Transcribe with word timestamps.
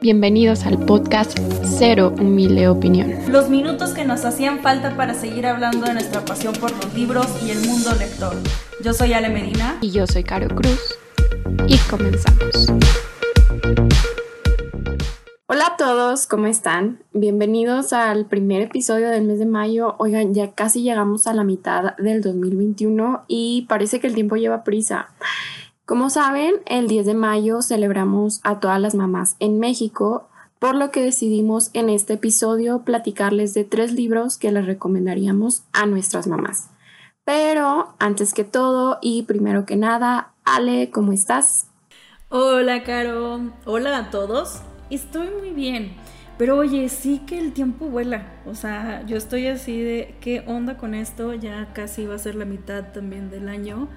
Bienvenidos 0.00 0.66
al 0.66 0.84
podcast 0.84 1.38
Cero 1.64 2.14
Humilde 2.18 2.68
Opinión. 2.68 3.14
Los 3.28 3.48
minutos 3.48 3.94
que 3.94 4.04
nos 4.04 4.26
hacían 4.26 4.60
falta 4.60 4.94
para 4.94 5.14
seguir 5.14 5.46
hablando 5.46 5.86
de 5.86 5.94
nuestra 5.94 6.22
pasión 6.22 6.54
por 6.54 6.70
los 6.70 6.94
libros 6.94 7.26
y 7.42 7.50
el 7.50 7.66
mundo 7.66 7.90
lector. 7.98 8.34
Yo 8.84 8.92
soy 8.92 9.14
Ale 9.14 9.30
Medina. 9.30 9.78
Y 9.80 9.90
yo 9.90 10.06
soy 10.06 10.22
Caro 10.22 10.54
Cruz. 10.54 10.98
Y 11.66 11.78
comenzamos. 11.88 12.68
Hola 15.46 15.66
a 15.68 15.76
todos, 15.78 16.26
¿cómo 16.26 16.46
están? 16.46 16.98
Bienvenidos 17.12 17.94
al 17.94 18.26
primer 18.26 18.62
episodio 18.62 19.08
del 19.08 19.24
mes 19.24 19.38
de 19.38 19.46
mayo. 19.46 19.94
Oigan, 19.98 20.34
ya 20.34 20.52
casi 20.52 20.82
llegamos 20.82 21.26
a 21.26 21.32
la 21.32 21.44
mitad 21.44 21.96
del 21.96 22.20
2021 22.20 23.24
y 23.28 23.64
parece 23.68 23.98
que 23.98 24.08
el 24.08 24.14
tiempo 24.14 24.36
lleva 24.36 24.62
prisa. 24.62 25.08
Como 25.86 26.10
saben, 26.10 26.56
el 26.66 26.88
10 26.88 27.06
de 27.06 27.14
mayo 27.14 27.62
celebramos 27.62 28.40
a 28.42 28.58
todas 28.58 28.80
las 28.80 28.96
mamás 28.96 29.36
en 29.38 29.60
México, 29.60 30.28
por 30.58 30.74
lo 30.74 30.90
que 30.90 31.00
decidimos 31.00 31.70
en 31.74 31.90
este 31.90 32.14
episodio 32.14 32.82
platicarles 32.82 33.54
de 33.54 33.62
tres 33.62 33.92
libros 33.92 34.36
que 34.36 34.50
les 34.50 34.66
recomendaríamos 34.66 35.62
a 35.72 35.86
nuestras 35.86 36.26
mamás. 36.26 36.70
Pero 37.24 37.94
antes 38.00 38.34
que 38.34 38.42
todo 38.42 38.98
y 39.00 39.22
primero 39.22 39.64
que 39.64 39.76
nada, 39.76 40.32
Ale, 40.44 40.90
¿cómo 40.90 41.12
estás? 41.12 41.68
Hola, 42.30 42.82
Caro. 42.82 43.52
Hola 43.64 43.96
a 43.96 44.10
todos. 44.10 44.62
Estoy 44.90 45.28
muy 45.40 45.50
bien. 45.50 45.92
Pero 46.36 46.56
oye, 46.56 46.88
sí 46.88 47.20
que 47.20 47.38
el 47.38 47.52
tiempo 47.52 47.86
vuela. 47.86 48.40
O 48.44 48.56
sea, 48.56 49.06
yo 49.06 49.16
estoy 49.16 49.46
así 49.46 49.80
de 49.80 50.16
qué 50.20 50.42
onda 50.48 50.78
con 50.78 50.96
esto. 50.96 51.32
Ya 51.34 51.72
casi 51.74 52.06
va 52.06 52.16
a 52.16 52.18
ser 52.18 52.34
la 52.34 52.44
mitad 52.44 52.92
también 52.92 53.30
del 53.30 53.48
año. 53.48 53.88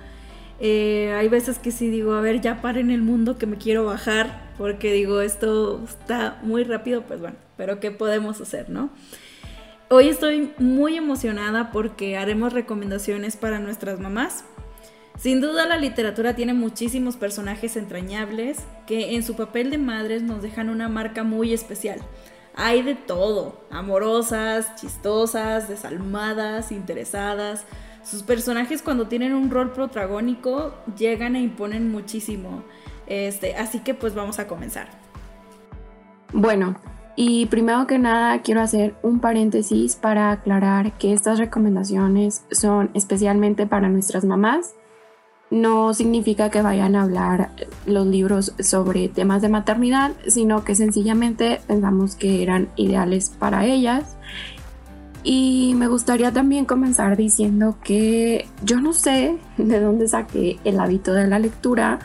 Eh, 0.59 1.13
hay 1.17 1.27
veces 1.29 1.57
que 1.57 1.71
sí 1.71 1.89
digo, 1.89 2.13
a 2.13 2.21
ver, 2.21 2.41
ya 2.41 2.61
paren 2.61 2.91
el 2.91 3.01
mundo 3.01 3.37
que 3.37 3.45
me 3.45 3.57
quiero 3.57 3.85
bajar, 3.85 4.49
porque 4.57 4.91
digo, 4.91 5.21
esto 5.21 5.81
está 5.87 6.39
muy 6.43 6.63
rápido, 6.63 7.03
pues 7.03 7.19
bueno, 7.19 7.37
pero 7.55 7.79
¿qué 7.79 7.91
podemos 7.91 8.41
hacer, 8.41 8.69
no? 8.69 8.89
Hoy 9.89 10.09
estoy 10.09 10.53
muy 10.59 10.97
emocionada 10.97 11.71
porque 11.71 12.17
haremos 12.17 12.53
recomendaciones 12.53 13.37
para 13.37 13.59
nuestras 13.59 13.99
mamás. 13.99 14.43
Sin 15.17 15.41
duda 15.41 15.65
la 15.65 15.77
literatura 15.77 16.35
tiene 16.35 16.53
muchísimos 16.53 17.17
personajes 17.17 17.75
entrañables 17.75 18.59
que 18.85 19.15
en 19.15 19.23
su 19.23 19.35
papel 19.35 19.71
de 19.71 19.77
madres 19.77 20.21
nos 20.21 20.41
dejan 20.41 20.69
una 20.69 20.89
marca 20.89 21.23
muy 21.23 21.53
especial. 21.53 21.99
Hay 22.55 22.83
de 22.83 22.95
todo, 22.95 23.65
amorosas, 23.71 24.75
chistosas, 24.75 25.67
desalmadas, 25.67 26.71
interesadas, 26.71 27.65
sus 28.03 28.23
personajes 28.23 28.81
cuando 28.81 29.07
tienen 29.07 29.33
un 29.33 29.49
rol 29.49 29.71
protagónico 29.71 30.73
llegan 30.97 31.35
e 31.35 31.41
imponen 31.41 31.91
muchísimo. 31.91 32.63
Este, 33.07 33.55
así 33.55 33.79
que 33.79 33.93
pues 33.93 34.15
vamos 34.15 34.39
a 34.39 34.47
comenzar. 34.47 34.87
Bueno, 36.31 36.75
y 37.15 37.47
primero 37.47 37.87
que 37.87 37.99
nada 37.99 38.41
quiero 38.41 38.61
hacer 38.61 38.95
un 39.01 39.19
paréntesis 39.19 39.95
para 39.95 40.31
aclarar 40.31 40.97
que 40.97 41.11
estas 41.11 41.39
recomendaciones 41.39 42.45
son 42.51 42.91
especialmente 42.93 43.65
para 43.65 43.89
nuestras 43.89 44.23
mamás. 44.23 44.75
No 45.51 45.95
significa 45.95 46.51
que 46.51 46.61
vayan 46.61 46.95
a 46.95 47.01
hablar 47.01 47.49
los 47.87 48.05
libros 48.05 48.53
sobre 48.59 49.09
temas 49.09 49.41
de 49.41 49.49
maternidad, 49.49 50.11
sino 50.27 50.63
que 50.63 50.75
sencillamente 50.75 51.59
pensamos 51.67 52.15
que 52.15 52.43
eran 52.43 52.69
ideales 52.75 53.31
para 53.31 53.65
ellas 53.65 54.15
y 55.23 55.73
me 55.75 55.87
gustaría 55.87 56.31
también 56.31 56.65
comenzar 56.65 57.17
diciendo 57.17 57.77
que 57.83 58.47
yo 58.63 58.79
no 58.79 58.93
sé 58.93 59.37
de 59.57 59.79
dónde 59.79 60.07
saqué 60.07 60.59
el 60.63 60.79
hábito 60.79 61.13
de 61.13 61.27
la 61.27 61.39
lectura, 61.39 61.99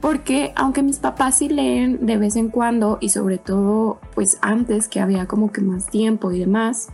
porque 0.00 0.52
aunque 0.56 0.82
mis 0.82 0.98
papás 0.98 1.38
sí 1.38 1.48
leen 1.48 2.04
de 2.06 2.16
vez 2.16 2.36
en 2.36 2.48
cuando 2.48 2.98
y 3.00 3.10
sobre 3.10 3.38
todo 3.38 4.00
pues 4.14 4.38
antes 4.42 4.88
que 4.88 5.00
había 5.00 5.26
como 5.26 5.52
que 5.52 5.60
más 5.60 5.86
tiempo 5.86 6.32
y 6.32 6.40
demás, 6.40 6.88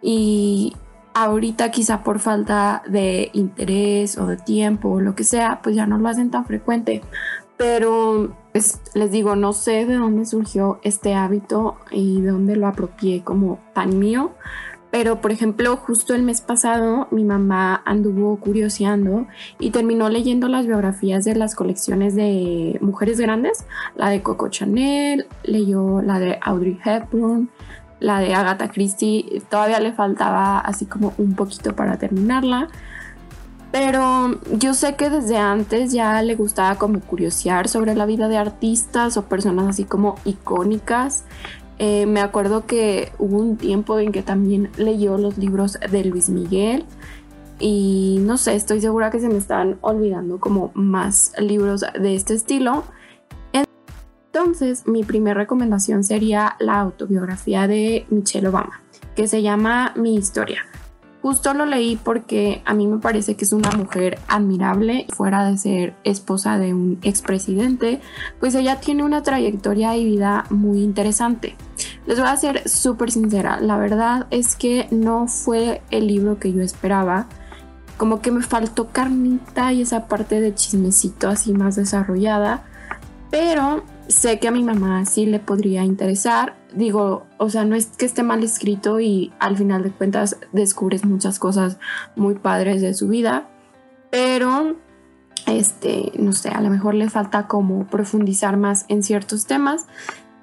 y 0.00 0.76
ahorita 1.14 1.70
quizá 1.70 2.04
por 2.04 2.20
falta 2.20 2.82
de 2.88 3.30
interés 3.32 4.18
o 4.18 4.26
de 4.26 4.36
tiempo 4.36 4.90
o 4.90 5.00
lo 5.00 5.14
que 5.14 5.24
sea, 5.24 5.60
pues 5.62 5.74
ya 5.74 5.86
no 5.86 5.98
lo 5.98 6.08
hacen 6.08 6.30
tan 6.30 6.44
frecuente. 6.44 7.02
Pero 7.56 8.36
pues, 8.58 8.80
les 8.94 9.12
digo, 9.12 9.36
no 9.36 9.52
sé 9.52 9.86
de 9.86 9.94
dónde 9.94 10.26
surgió 10.26 10.80
este 10.82 11.14
hábito 11.14 11.76
y 11.92 12.22
de 12.22 12.32
dónde 12.32 12.56
lo 12.56 12.66
apropié 12.66 13.22
como 13.22 13.60
tan 13.72 14.00
mío. 14.00 14.32
Pero, 14.90 15.20
por 15.20 15.30
ejemplo, 15.30 15.76
justo 15.76 16.12
el 16.12 16.24
mes 16.24 16.40
pasado 16.40 17.06
mi 17.12 17.22
mamá 17.22 17.80
anduvo 17.84 18.36
curioseando 18.40 19.28
y 19.60 19.70
terminó 19.70 20.08
leyendo 20.08 20.48
las 20.48 20.66
biografías 20.66 21.24
de 21.24 21.36
las 21.36 21.54
colecciones 21.54 22.16
de 22.16 22.78
mujeres 22.80 23.20
grandes, 23.20 23.64
la 23.94 24.08
de 24.08 24.22
Coco 24.22 24.48
Chanel, 24.48 25.28
leyó 25.44 26.02
la 26.02 26.18
de 26.18 26.40
Audrey 26.42 26.80
Hepburn, 26.84 27.50
la 28.00 28.18
de 28.18 28.34
Agatha 28.34 28.70
Christie, 28.70 29.40
todavía 29.48 29.78
le 29.78 29.92
faltaba 29.92 30.58
así 30.58 30.84
como 30.84 31.14
un 31.16 31.36
poquito 31.36 31.76
para 31.76 31.96
terminarla. 31.96 32.66
Pero 33.70 34.40
yo 34.52 34.72
sé 34.72 34.96
que 34.96 35.10
desde 35.10 35.36
antes 35.36 35.92
ya 35.92 36.22
le 36.22 36.34
gustaba 36.36 36.76
como 36.76 37.00
curiosear 37.00 37.68
sobre 37.68 37.94
la 37.94 38.06
vida 38.06 38.28
de 38.28 38.38
artistas 38.38 39.16
o 39.16 39.26
personas 39.26 39.68
así 39.68 39.84
como 39.84 40.16
icónicas. 40.24 41.24
Eh, 41.78 42.06
me 42.06 42.20
acuerdo 42.20 42.66
que 42.66 43.12
hubo 43.18 43.38
un 43.38 43.56
tiempo 43.56 43.98
en 43.98 44.10
que 44.10 44.22
también 44.22 44.70
leyó 44.76 45.16
los 45.18 45.38
libros 45.38 45.78
de 45.90 46.04
Luis 46.04 46.28
Miguel 46.28 46.86
y 47.60 48.18
no 48.20 48.36
sé, 48.36 48.54
estoy 48.54 48.80
segura 48.80 49.10
que 49.10 49.20
se 49.20 49.28
me 49.28 49.36
están 49.36 49.78
olvidando 49.80 50.38
como 50.38 50.70
más 50.74 51.32
libros 51.38 51.84
de 51.98 52.14
este 52.14 52.34
estilo. 52.34 52.84
Entonces, 54.32 54.86
mi 54.86 55.02
primera 55.04 55.34
recomendación 55.34 56.04
sería 56.04 56.56
la 56.60 56.80
autobiografía 56.80 57.66
de 57.66 58.06
Michelle 58.10 58.48
Obama, 58.48 58.80
que 59.16 59.26
se 59.26 59.42
llama 59.42 59.92
Mi 59.96 60.14
historia. 60.14 60.62
Justo 61.20 61.52
lo 61.52 61.66
leí 61.66 61.96
porque 61.96 62.62
a 62.64 62.74
mí 62.74 62.86
me 62.86 62.98
parece 62.98 63.34
que 63.34 63.44
es 63.44 63.52
una 63.52 63.70
mujer 63.72 64.18
admirable, 64.28 65.06
fuera 65.14 65.44
de 65.50 65.58
ser 65.58 65.94
esposa 66.04 66.58
de 66.58 66.72
un 66.72 66.98
expresidente, 67.02 68.00
pues 68.38 68.54
ella 68.54 68.78
tiene 68.80 69.02
una 69.02 69.22
trayectoria 69.22 69.96
y 69.96 70.04
vida 70.04 70.44
muy 70.50 70.80
interesante. 70.82 71.56
Les 72.06 72.18
voy 72.18 72.28
a 72.28 72.36
ser 72.36 72.68
súper 72.68 73.10
sincera, 73.10 73.60
la 73.60 73.76
verdad 73.78 74.28
es 74.30 74.54
que 74.54 74.86
no 74.90 75.26
fue 75.26 75.82
el 75.90 76.06
libro 76.06 76.38
que 76.38 76.52
yo 76.52 76.62
esperaba, 76.62 77.26
como 77.96 78.20
que 78.22 78.30
me 78.30 78.42
faltó 78.42 78.88
carnita 78.88 79.72
y 79.72 79.82
esa 79.82 80.06
parte 80.06 80.40
de 80.40 80.54
chismecito 80.54 81.28
así 81.28 81.52
más 81.52 81.74
desarrollada, 81.74 82.62
pero 83.30 83.82
sé 84.08 84.38
que 84.38 84.48
a 84.48 84.50
mi 84.50 84.62
mamá 84.64 85.04
sí 85.04 85.26
le 85.26 85.38
podría 85.38 85.84
interesar. 85.84 86.56
Digo, 86.74 87.26
o 87.38 87.50
sea, 87.50 87.64
no 87.64 87.76
es 87.76 87.86
que 87.86 88.06
esté 88.06 88.22
mal 88.22 88.42
escrito 88.42 89.00
y 89.00 89.32
al 89.38 89.56
final 89.56 89.82
de 89.82 89.90
cuentas 89.90 90.38
descubres 90.52 91.04
muchas 91.04 91.38
cosas 91.38 91.78
muy 92.16 92.34
padres 92.34 92.82
de 92.82 92.94
su 92.94 93.08
vida, 93.08 93.48
pero 94.10 94.76
este, 95.46 96.12
no 96.18 96.32
sé, 96.32 96.48
a 96.50 96.60
lo 96.60 96.70
mejor 96.70 96.94
le 96.94 97.08
falta 97.08 97.46
como 97.46 97.86
profundizar 97.86 98.56
más 98.56 98.84
en 98.88 99.02
ciertos 99.02 99.46
temas. 99.46 99.86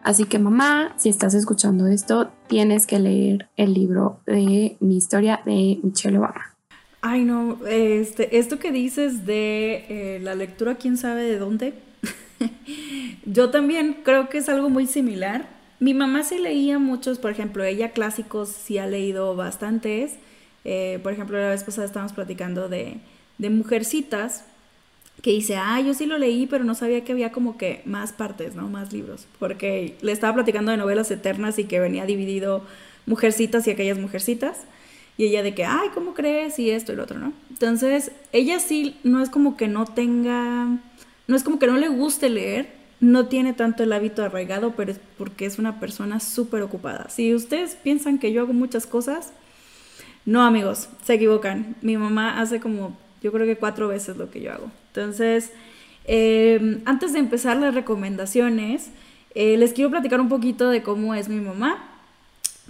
Así 0.03 0.25
que 0.25 0.37
mamá, 0.37 0.93
si 0.97 1.09
estás 1.09 1.33
escuchando 1.33 1.87
esto, 1.87 2.31
tienes 2.47 2.85
que 2.85 2.99
leer 2.99 3.49
el 3.57 3.73
libro 3.73 4.19
de 4.27 4.77
mi 4.79 4.97
historia 4.97 5.41
de 5.45 5.79
Michelle 5.81 6.19
Obama. 6.19 6.55
Ay, 7.01 7.23
no, 7.23 7.57
este, 7.67 8.37
esto 8.37 8.57
que 8.59 8.71
dices 8.71 9.25
de 9.25 9.85
eh, 9.89 10.19
la 10.21 10.35
lectura, 10.35 10.75
quién 10.75 10.97
sabe 10.97 11.23
de 11.23 11.37
dónde, 11.37 11.73
Yo 13.25 13.49
también 13.49 13.97
creo 14.03 14.29
que 14.29 14.39
es 14.39 14.49
algo 14.49 14.69
muy 14.69 14.87
similar. 14.87 15.47
Mi 15.79 15.93
mamá 15.93 16.23
sí 16.23 16.37
leía 16.37 16.79
muchos, 16.79 17.19
por 17.19 17.31
ejemplo, 17.31 17.63
ella 17.63 17.91
clásicos 17.91 18.49
sí 18.49 18.77
ha 18.77 18.87
leído 18.87 19.35
bastantes. 19.35 20.13
Eh, 20.63 20.99
por 21.03 21.13
ejemplo, 21.13 21.37
la 21.37 21.49
vez 21.49 21.63
pasada 21.63 21.85
estábamos 21.85 22.13
platicando 22.13 22.69
de, 22.69 22.97
de 23.37 23.49
Mujercitas, 23.49 24.45
que 25.21 25.31
dice, 25.31 25.55
ah, 25.55 25.79
yo 25.81 25.93
sí 25.93 26.05
lo 26.05 26.17
leí, 26.17 26.45
pero 26.45 26.63
no 26.63 26.75
sabía 26.75 27.03
que 27.03 27.11
había 27.11 27.31
como 27.31 27.57
que 27.57 27.81
más 27.85 28.11
partes, 28.11 28.55
¿no? 28.55 28.67
Más 28.67 28.93
libros. 28.93 29.27
Porque 29.39 29.95
le 30.01 30.11
estaba 30.11 30.33
platicando 30.33 30.71
de 30.71 30.77
novelas 30.77 31.09
eternas 31.11 31.57
y 31.57 31.65
que 31.65 31.79
venía 31.79 32.05
dividido 32.05 32.63
Mujercitas 33.05 33.65
y 33.67 33.71
aquellas 33.71 33.97
Mujercitas. 33.97 34.65
Y 35.17 35.25
ella 35.25 35.43
de 35.43 35.55
que, 35.55 35.63
ay, 35.63 35.89
¿cómo 35.93 36.13
crees? 36.13 36.59
Y 36.59 36.69
esto 36.69 36.91
y 36.91 36.97
lo 36.97 37.03
otro, 37.03 37.17
¿no? 37.17 37.31
Entonces, 37.49 38.11
ella 38.33 38.59
sí 38.59 38.97
no 39.03 39.21
es 39.21 39.29
como 39.29 39.55
que 39.55 39.67
no 39.67 39.85
tenga 39.85 40.77
no 41.27 41.35
es 41.35 41.43
como 41.43 41.59
que 41.59 41.67
no 41.67 41.77
le 41.77 41.89
guste 41.89 42.29
leer, 42.29 42.69
no 42.99 43.27
tiene 43.27 43.53
tanto 43.53 43.83
el 43.83 43.93
hábito 43.93 44.23
arraigado, 44.23 44.73
pero 44.75 44.91
es 44.91 44.99
porque 45.17 45.45
es 45.45 45.59
una 45.59 45.79
persona 45.79 46.19
súper 46.19 46.61
ocupada. 46.61 47.09
Si 47.09 47.33
ustedes 47.33 47.75
piensan 47.75 48.19
que 48.19 48.31
yo 48.31 48.41
hago 48.41 48.53
muchas 48.53 48.85
cosas, 48.87 49.33
no 50.25 50.43
amigos, 50.43 50.89
se 51.03 51.13
equivocan. 51.13 51.75
Mi 51.81 51.97
mamá 51.97 52.39
hace 52.39 52.59
como, 52.59 52.97
yo 53.21 53.31
creo 53.31 53.45
que 53.45 53.57
cuatro 53.57 53.87
veces 53.87 54.17
lo 54.17 54.31
que 54.31 54.41
yo 54.41 54.53
hago. 54.53 54.71
Entonces, 54.87 55.51
eh, 56.05 56.81
antes 56.85 57.13
de 57.13 57.19
empezar 57.19 57.57
las 57.57 57.75
recomendaciones, 57.75 58.89
eh, 59.35 59.57
les 59.57 59.73
quiero 59.73 59.91
platicar 59.91 60.21
un 60.21 60.29
poquito 60.29 60.69
de 60.69 60.81
cómo 60.81 61.13
es 61.13 61.27
mi 61.27 61.41
mamá, 61.41 61.91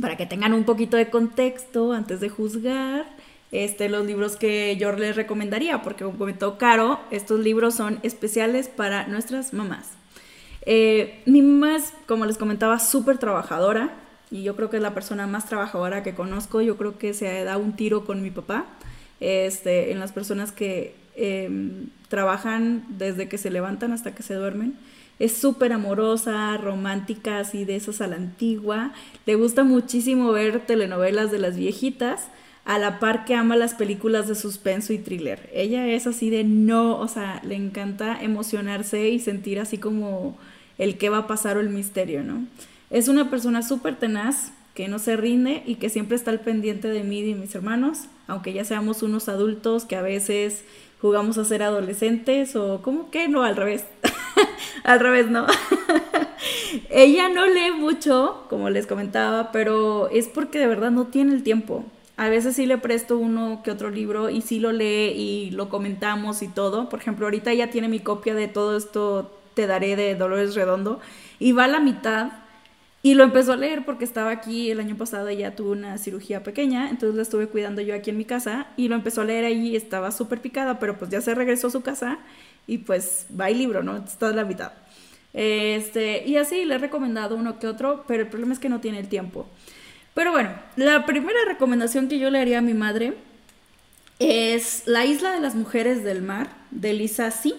para 0.02 0.18
que 0.18 0.26
tengan 0.26 0.54
un 0.54 0.66
poquito 0.66 0.98
de 0.98 1.10
contexto 1.10 1.94
antes 1.94 2.20
de 2.20 2.30
juzgar 2.30 3.06
este, 3.52 3.90
los 3.90 4.06
libros 4.06 4.36
que 4.36 4.76
yo 4.78 4.92
les 4.94 5.16
recomendaría, 5.16 5.82
porque 5.82 6.04
como 6.04 6.18
comentó 6.18 6.58
Caro, 6.58 7.00
estos 7.12 7.40
libros 7.40 7.76
son 7.76 8.00
especiales 8.04 8.68
para 8.68 9.08
nuestras 9.08 9.54
mamás. 9.54 9.92
Eh, 10.66 11.22
mi 11.26 11.42
mamá 11.42 11.76
es, 11.76 11.94
como 12.08 12.26
les 12.26 12.38
comentaba, 12.38 12.80
súper 12.80 13.18
trabajadora 13.18 13.94
y 14.32 14.44
yo 14.44 14.56
creo 14.56 14.70
que 14.70 14.78
es 14.78 14.84
la 14.84 14.94
persona 14.94 15.28
más 15.28 15.46
trabajadora 15.46 16.04
que 16.04 16.16
conozco. 16.16 16.62
Yo 16.62 16.78
creo 16.78 16.98
que 16.98 17.14
se 17.14 17.44
da 17.44 17.58
un 17.58 17.76
tiro 17.76 18.06
con 18.06 18.22
mi 18.22 18.32
papá 18.32 18.66
este, 19.20 19.92
en 19.92 20.00
las 20.00 20.12
personas 20.12 20.52
que 20.52 20.96
em, 21.16 21.88
trabajan 22.10 22.86
desde 22.90 23.30
que 23.30 23.38
se 23.38 23.52
levantan 23.52 23.94
hasta 23.94 24.16
que 24.16 24.24
se 24.24 24.34
duermen. 24.34 24.76
Es 25.20 25.38
súper 25.38 25.72
amorosa, 25.72 26.58
romántica, 26.58 27.40
así 27.40 27.64
de 27.64 27.78
esas 27.78 28.02
a 28.02 28.08
la 28.08 28.18
antigua. 28.18 28.92
Le 29.26 29.36
gusta 29.36 29.64
muchísimo 29.64 30.32
ver 30.32 30.66
telenovelas 30.66 31.32
de 31.32 31.40
las 31.40 31.56
viejitas, 31.56 32.28
a 32.66 32.80
la 32.80 33.00
par 33.00 33.26
que 33.26 33.36
ama 33.36 33.56
las 33.56 33.76
películas 33.76 34.28
de 34.28 34.36
suspenso 34.36 34.92
y 34.92 34.98
thriller. 34.98 35.50
Ella 35.54 35.88
es 35.88 36.08
así 36.08 36.30
de 36.30 36.44
no, 36.44 37.00
o 37.00 37.08
sea, 37.08 37.42
le 37.44 37.56
encanta 37.56 38.22
emocionarse 38.22 39.10
y 39.10 39.20
sentir 39.20 39.60
así 39.60 39.78
como 39.78 40.38
el 40.78 40.98
qué 40.98 41.10
va 41.10 41.20
a 41.20 41.28
pasar 41.28 41.58
o 41.58 41.60
el 41.62 41.70
misterio, 41.70 42.24
¿no? 42.24 42.46
Es 42.90 43.08
una 43.08 43.30
persona 43.30 43.62
súper 43.62 43.96
tenaz, 43.96 44.52
que 44.76 44.90
no 44.90 45.00
se 45.00 45.16
rinde 45.16 45.64
y 45.66 45.76
que 45.76 45.90
siempre 45.90 46.18
está 46.18 46.32
al 46.32 46.42
pendiente 46.42 46.90
de 46.90 47.04
mí 47.04 47.20
y 47.20 47.34
de 47.34 47.40
mis 47.40 47.56
hermanos, 47.56 48.02
aunque 48.28 48.52
ya 48.52 48.66
seamos 48.66 49.04
unos 49.04 49.30
adultos 49.30 49.86
que 49.86 49.96
a 49.96 50.02
veces 50.02 50.66
jugamos 51.02 51.38
a 51.38 51.46
ser 51.46 51.64
adolescentes 51.64 52.56
o 52.58 52.82
como 52.82 53.10
que 53.10 53.30
no, 53.30 53.44
al 53.44 53.56
revés. 53.56 53.86
al 54.84 55.00
revés, 55.00 55.30
no. 55.30 55.48
Ella 56.90 57.30
no 57.30 57.48
lee 57.48 57.72
mucho, 57.72 58.46
como 58.50 58.70
les 58.70 58.86
comentaba, 58.86 59.52
pero 59.54 60.10
es 60.10 60.28
porque 60.28 60.60
de 60.60 60.68
verdad 60.68 60.92
no 60.92 61.08
tiene 61.08 61.34
el 61.34 61.44
tiempo. 61.44 61.86
A 62.18 62.30
veces 62.30 62.56
sí 62.56 62.66
le 62.66 62.78
presto 62.78 63.18
uno 63.18 63.62
que 63.64 63.72
otro 63.72 63.90
libro 63.90 64.30
y 64.30 64.42
sí 64.42 64.60
lo 64.60 64.72
lee 64.72 65.12
y 65.16 65.52
lo 65.52 65.70
comentamos 65.70 66.42
y 66.42 66.48
todo. 66.48 66.88
Por 66.90 67.00
ejemplo, 67.00 67.26
ahorita 67.26 67.54
ya 67.54 67.70
tiene 67.70 67.90
mi 67.90 68.00
copia 68.00 68.34
de 68.36 68.48
todo 68.48 68.78
esto 68.78 69.38
Te 69.54 69.68
daré 69.68 69.96
de 69.96 70.16
Dolores 70.16 70.56
Redondo 70.56 71.00
y 71.40 71.52
va 71.52 71.66
a 71.66 71.68
la 71.68 71.80
mitad 71.80 72.32
y 73.06 73.14
lo 73.14 73.24
empezó 73.24 73.54
a 73.54 73.58
leer 73.58 73.86
porque 73.86 74.04
estaba 74.04 74.32
aquí 74.32 74.72
el 74.72 74.80
año 74.80 74.98
pasado 74.98 75.30
ya 75.30 75.56
tuvo 75.56 75.74
una 75.74 76.00
cirugía 76.00 76.42
pequeña, 76.42 76.90
entonces 76.90 77.16
la 77.16 77.22
estuve 77.22 77.48
cuidando 77.48 77.82
yo 77.84 77.94
aquí 77.94 78.10
en 78.10 78.18
mi 78.18 78.26
casa 78.26 78.66
y 78.78 78.88
lo 78.88 78.96
empezó 78.96 79.22
a 79.22 79.26
leer 79.26 79.46
ahí 79.46 79.68
y 79.68 79.76
estaba 79.76 80.12
súper 80.12 80.42
picada, 80.42 80.80
pero 80.80 80.98
pues 80.98 81.12
ya 81.12 81.22
se 81.22 81.36
regresó 81.36 81.68
a 81.68 81.70
su 81.70 81.82
casa 81.82 82.18
y 82.66 82.80
pues 82.80 83.28
va 83.40 83.50
el 83.50 83.60
libro, 83.60 83.84
¿no? 83.84 83.98
Está 83.98 84.32
en 84.32 84.38
la 84.38 84.44
mitad. 84.44 84.72
Este, 85.34 86.26
y 86.26 86.38
así 86.38 86.66
le 86.66 86.76
he 86.76 86.78
recomendado 86.80 87.36
uno 87.36 87.60
que 87.60 87.68
otro, 87.68 88.06
pero 88.08 88.24
el 88.24 88.30
problema 88.30 88.54
es 88.54 88.60
que 88.60 88.70
no 88.70 88.80
tiene 88.80 89.00
el 89.00 89.08
tiempo. 89.08 89.46
Pero 90.16 90.32
bueno, 90.32 90.50
la 90.78 91.06
primera 91.06 91.38
recomendación 91.46 92.08
que 92.08 92.18
yo 92.18 92.32
le 92.32 92.40
haría 92.40 92.60
a 92.60 92.62
mi 92.62 92.74
madre 92.74 93.14
es 94.20 94.84
La 94.86 95.06
isla 95.06 95.34
de 95.34 95.42
las 95.42 95.56
mujeres 95.56 96.06
del 96.06 96.22
mar, 96.22 96.50
de 96.72 96.94
Lisa 96.94 97.30
Si. 97.32 97.54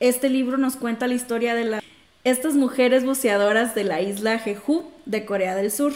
Este 0.00 0.28
libro 0.28 0.58
nos 0.58 0.74
cuenta 0.74 1.06
la 1.06 1.14
historia 1.14 1.54
de 1.54 1.64
la 1.64 1.82
estas 2.24 2.54
mujeres 2.54 3.04
buceadoras 3.04 3.74
de 3.74 3.84
la 3.84 4.02
isla 4.02 4.38
Jeju 4.38 4.84
de 5.06 5.24
Corea 5.24 5.54
del 5.54 5.70
Sur. 5.70 5.92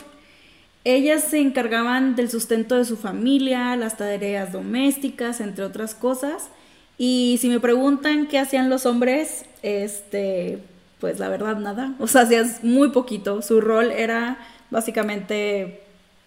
Ellas 0.85 1.25
se 1.25 1.41
encargaban 1.41 2.15
del 2.15 2.31
sustento 2.31 2.77
de 2.77 2.85
su 2.85 2.97
familia, 2.97 3.75
las 3.77 3.97
tareas 3.97 4.53
domésticas, 4.53 5.41
entre 5.41 5.65
otras 5.65 5.95
cosas. 5.95 6.51
Y 6.99 7.39
si 7.41 7.49
me 7.49 7.61
preguntan 7.61 8.29
qué 8.29 8.39
hacían 8.39 8.71
los 8.71 8.87
hombres, 8.87 9.45
este, 9.63 10.61
pues 11.01 11.19
la 11.19 11.29
verdad 11.29 11.57
nada. 11.57 11.95
O 11.99 12.07
sea, 12.07 12.23
hacían 12.23 12.51
muy 12.63 12.91
poquito. 12.91 13.43
Su 13.43 13.61
rol 13.61 13.91
era 13.91 14.39
básicamente, 14.75 15.81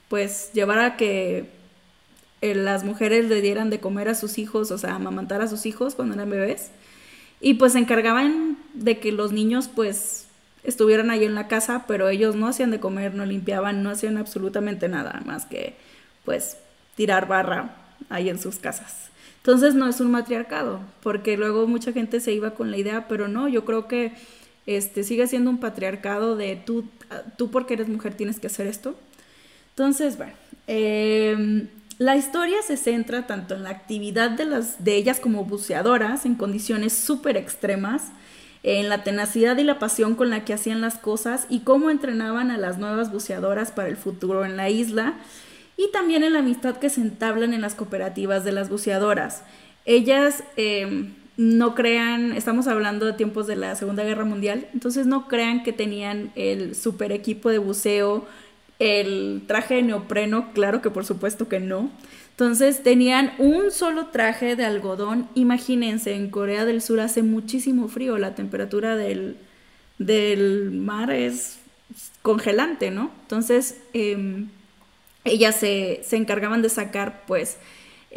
pues, 0.07 0.51
llevar 0.53 0.79
a 0.79 0.95
que 0.95 1.49
eh, 2.41 2.55
las 2.55 2.85
mujeres 2.85 3.25
le 3.25 3.41
dieran 3.41 3.69
de 3.69 3.81
comer 3.81 4.07
a 4.07 4.15
sus 4.15 4.37
hijos, 4.37 4.71
o 4.71 4.77
sea, 4.77 4.95
amamantar 4.95 5.41
a 5.41 5.47
sus 5.47 5.65
hijos 5.65 5.95
cuando 5.95 6.15
eran 6.15 6.29
bebés 6.29 6.71
y 7.39 7.55
pues 7.55 7.73
se 7.73 7.79
encargaban 7.79 8.57
de 8.73 8.99
que 8.99 9.11
los 9.11 9.31
niños 9.31 9.69
pues 9.73 10.27
estuvieran 10.63 11.11
ahí 11.11 11.23
en 11.23 11.35
la 11.35 11.47
casa, 11.47 11.85
pero 11.87 12.09
ellos 12.09 12.35
no 12.35 12.47
hacían 12.47 12.71
de 12.71 12.79
comer, 12.79 13.13
no 13.13 13.25
limpiaban, 13.25 13.83
no 13.83 13.89
hacían 13.89 14.17
absolutamente 14.17 14.87
nada 14.89 15.21
más 15.25 15.45
que 15.45 15.75
pues 16.25 16.57
tirar 16.95 17.27
barra 17.27 17.75
ahí 18.09 18.29
en 18.29 18.39
sus 18.39 18.57
casas. 18.57 19.09
Entonces 19.37 19.75
no 19.75 19.87
es 19.87 20.01
un 20.01 20.11
matriarcado, 20.11 20.81
porque 21.01 21.37
luego 21.37 21.67
mucha 21.67 21.93
gente 21.93 22.19
se 22.19 22.33
iba 22.33 22.51
con 22.51 22.71
la 22.71 22.77
idea, 22.77 23.07
pero 23.07 23.27
no, 23.27 23.47
yo 23.47 23.63
creo 23.65 23.87
que 23.87 24.13
este 24.67 25.03
sigue 25.03 25.25
siendo 25.27 25.49
un 25.49 25.59
patriarcado 25.59 26.35
de 26.35 26.55
tú, 26.55 26.85
tú 27.37 27.49
porque 27.49 27.73
eres 27.73 27.87
mujer 27.87 28.13
tienes 28.13 28.39
que 28.39 28.47
hacer 28.47 28.67
esto. 28.67 28.95
Entonces, 29.71 30.17
bueno, 30.17 30.33
eh, 30.67 31.67
la 31.97 32.15
historia 32.15 32.57
se 32.61 32.77
centra 32.77 33.25
tanto 33.25 33.55
en 33.55 33.63
la 33.63 33.71
actividad 33.71 34.29
de, 34.29 34.45
las, 34.45 34.83
de 34.83 34.95
ellas 34.95 35.19
como 35.19 35.45
buceadoras 35.45 36.25
en 36.25 36.35
condiciones 36.35 36.93
súper 36.93 37.37
extremas, 37.37 38.11
en 38.61 38.89
la 38.89 39.03
tenacidad 39.03 39.57
y 39.57 39.63
la 39.63 39.79
pasión 39.79 40.15
con 40.15 40.29
la 40.29 40.45
que 40.45 40.53
hacían 40.53 40.81
las 40.81 40.97
cosas 40.99 41.47
y 41.49 41.61
cómo 41.61 41.89
entrenaban 41.89 42.51
a 42.51 42.57
las 42.57 42.77
nuevas 42.77 43.11
buceadoras 43.11 43.71
para 43.71 43.87
el 43.87 43.97
futuro 43.97 44.45
en 44.45 44.57
la 44.57 44.69
isla, 44.69 45.15
y 45.77 45.91
también 45.91 46.23
en 46.23 46.33
la 46.33 46.39
amistad 46.39 46.77
que 46.77 46.89
se 46.89 47.01
entablan 47.01 47.53
en 47.53 47.61
las 47.61 47.75
cooperativas 47.75 48.43
de 48.43 48.51
las 48.51 48.69
buceadoras. 48.69 49.43
Ellas 49.85 50.43
em, 50.55 51.13
no 51.37 51.75
crean, 51.75 52.33
estamos 52.33 52.67
hablando 52.67 53.05
de 53.05 53.13
tiempos 53.13 53.47
de 53.47 53.55
la 53.55 53.75
Segunda 53.75 54.03
Guerra 54.03 54.25
Mundial, 54.25 54.67
entonces 54.73 55.05
no 55.05 55.27
crean 55.27 55.63
que 55.63 55.71
tenían 55.71 56.31
el 56.35 56.75
super 56.75 57.11
equipo 57.11 57.49
de 57.49 57.59
buceo, 57.59 58.25
el 58.79 59.43
traje 59.47 59.75
de 59.75 59.83
neopreno, 59.83 60.51
claro 60.53 60.81
que 60.81 60.89
por 60.89 61.05
supuesto 61.05 61.47
que 61.47 61.59
no. 61.59 61.89
Entonces 62.31 62.83
tenían 62.83 63.33
un 63.39 63.71
solo 63.71 64.07
traje 64.07 64.55
de 64.55 64.63
algodón. 64.63 65.27
Imagínense, 65.33 66.13
en 66.13 66.29
Corea 66.29 66.65
del 66.65 66.83
Sur 66.83 66.99
hace 66.99 67.23
muchísimo 67.23 67.87
frío, 67.87 68.19
la 68.19 68.35
temperatura 68.35 68.95
del, 68.95 69.37
del 69.97 70.69
mar 70.71 71.09
es 71.09 71.57
congelante, 72.21 72.91
¿no? 72.91 73.11
Entonces 73.23 73.77
em, 73.93 74.49
ellas 75.23 75.55
se, 75.55 76.01
encargaban 76.11 76.61
de 76.61 76.69
sacar 76.69 77.23
pues 77.25 77.57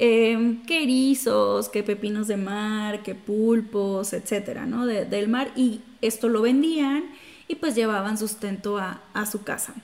eh, 0.03 0.57
que 0.67 0.83
erizos, 0.83 1.69
que 1.69 1.83
pepinos 1.83 2.27
de 2.27 2.39
mar, 2.39 3.03
que 3.03 3.15
pulpos, 3.15 4.15
etcétera, 4.15 4.65
¿no? 4.65 4.87
del 4.87 5.29
mar 5.29 5.53
y 5.57 5.83
esto 6.01 6.31
lo 6.31 6.41
vendían 6.41 7.05
y 7.49 7.57
pues 7.57 7.75
llevaban 7.75 8.17
sustento 8.17 8.79
a, 8.79 9.03
a 9.13 9.27
su 9.27 9.43
casa. 9.43 9.75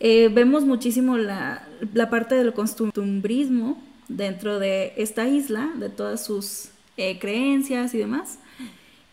Eh, 0.00 0.30
vemos 0.32 0.64
muchísimo 0.64 1.18
la, 1.18 1.68
parte 2.10 2.34
del 2.34 2.54
costumbrismo 2.54 3.76
dentro 4.08 4.58
de 4.58 4.94
esta 4.96 5.28
isla, 5.28 5.70
de 5.76 5.90
todas 5.90 6.24
sus 6.24 6.70
eh, 6.96 7.18
creencias 7.18 7.92
y 7.92 7.98
demás. 7.98 8.38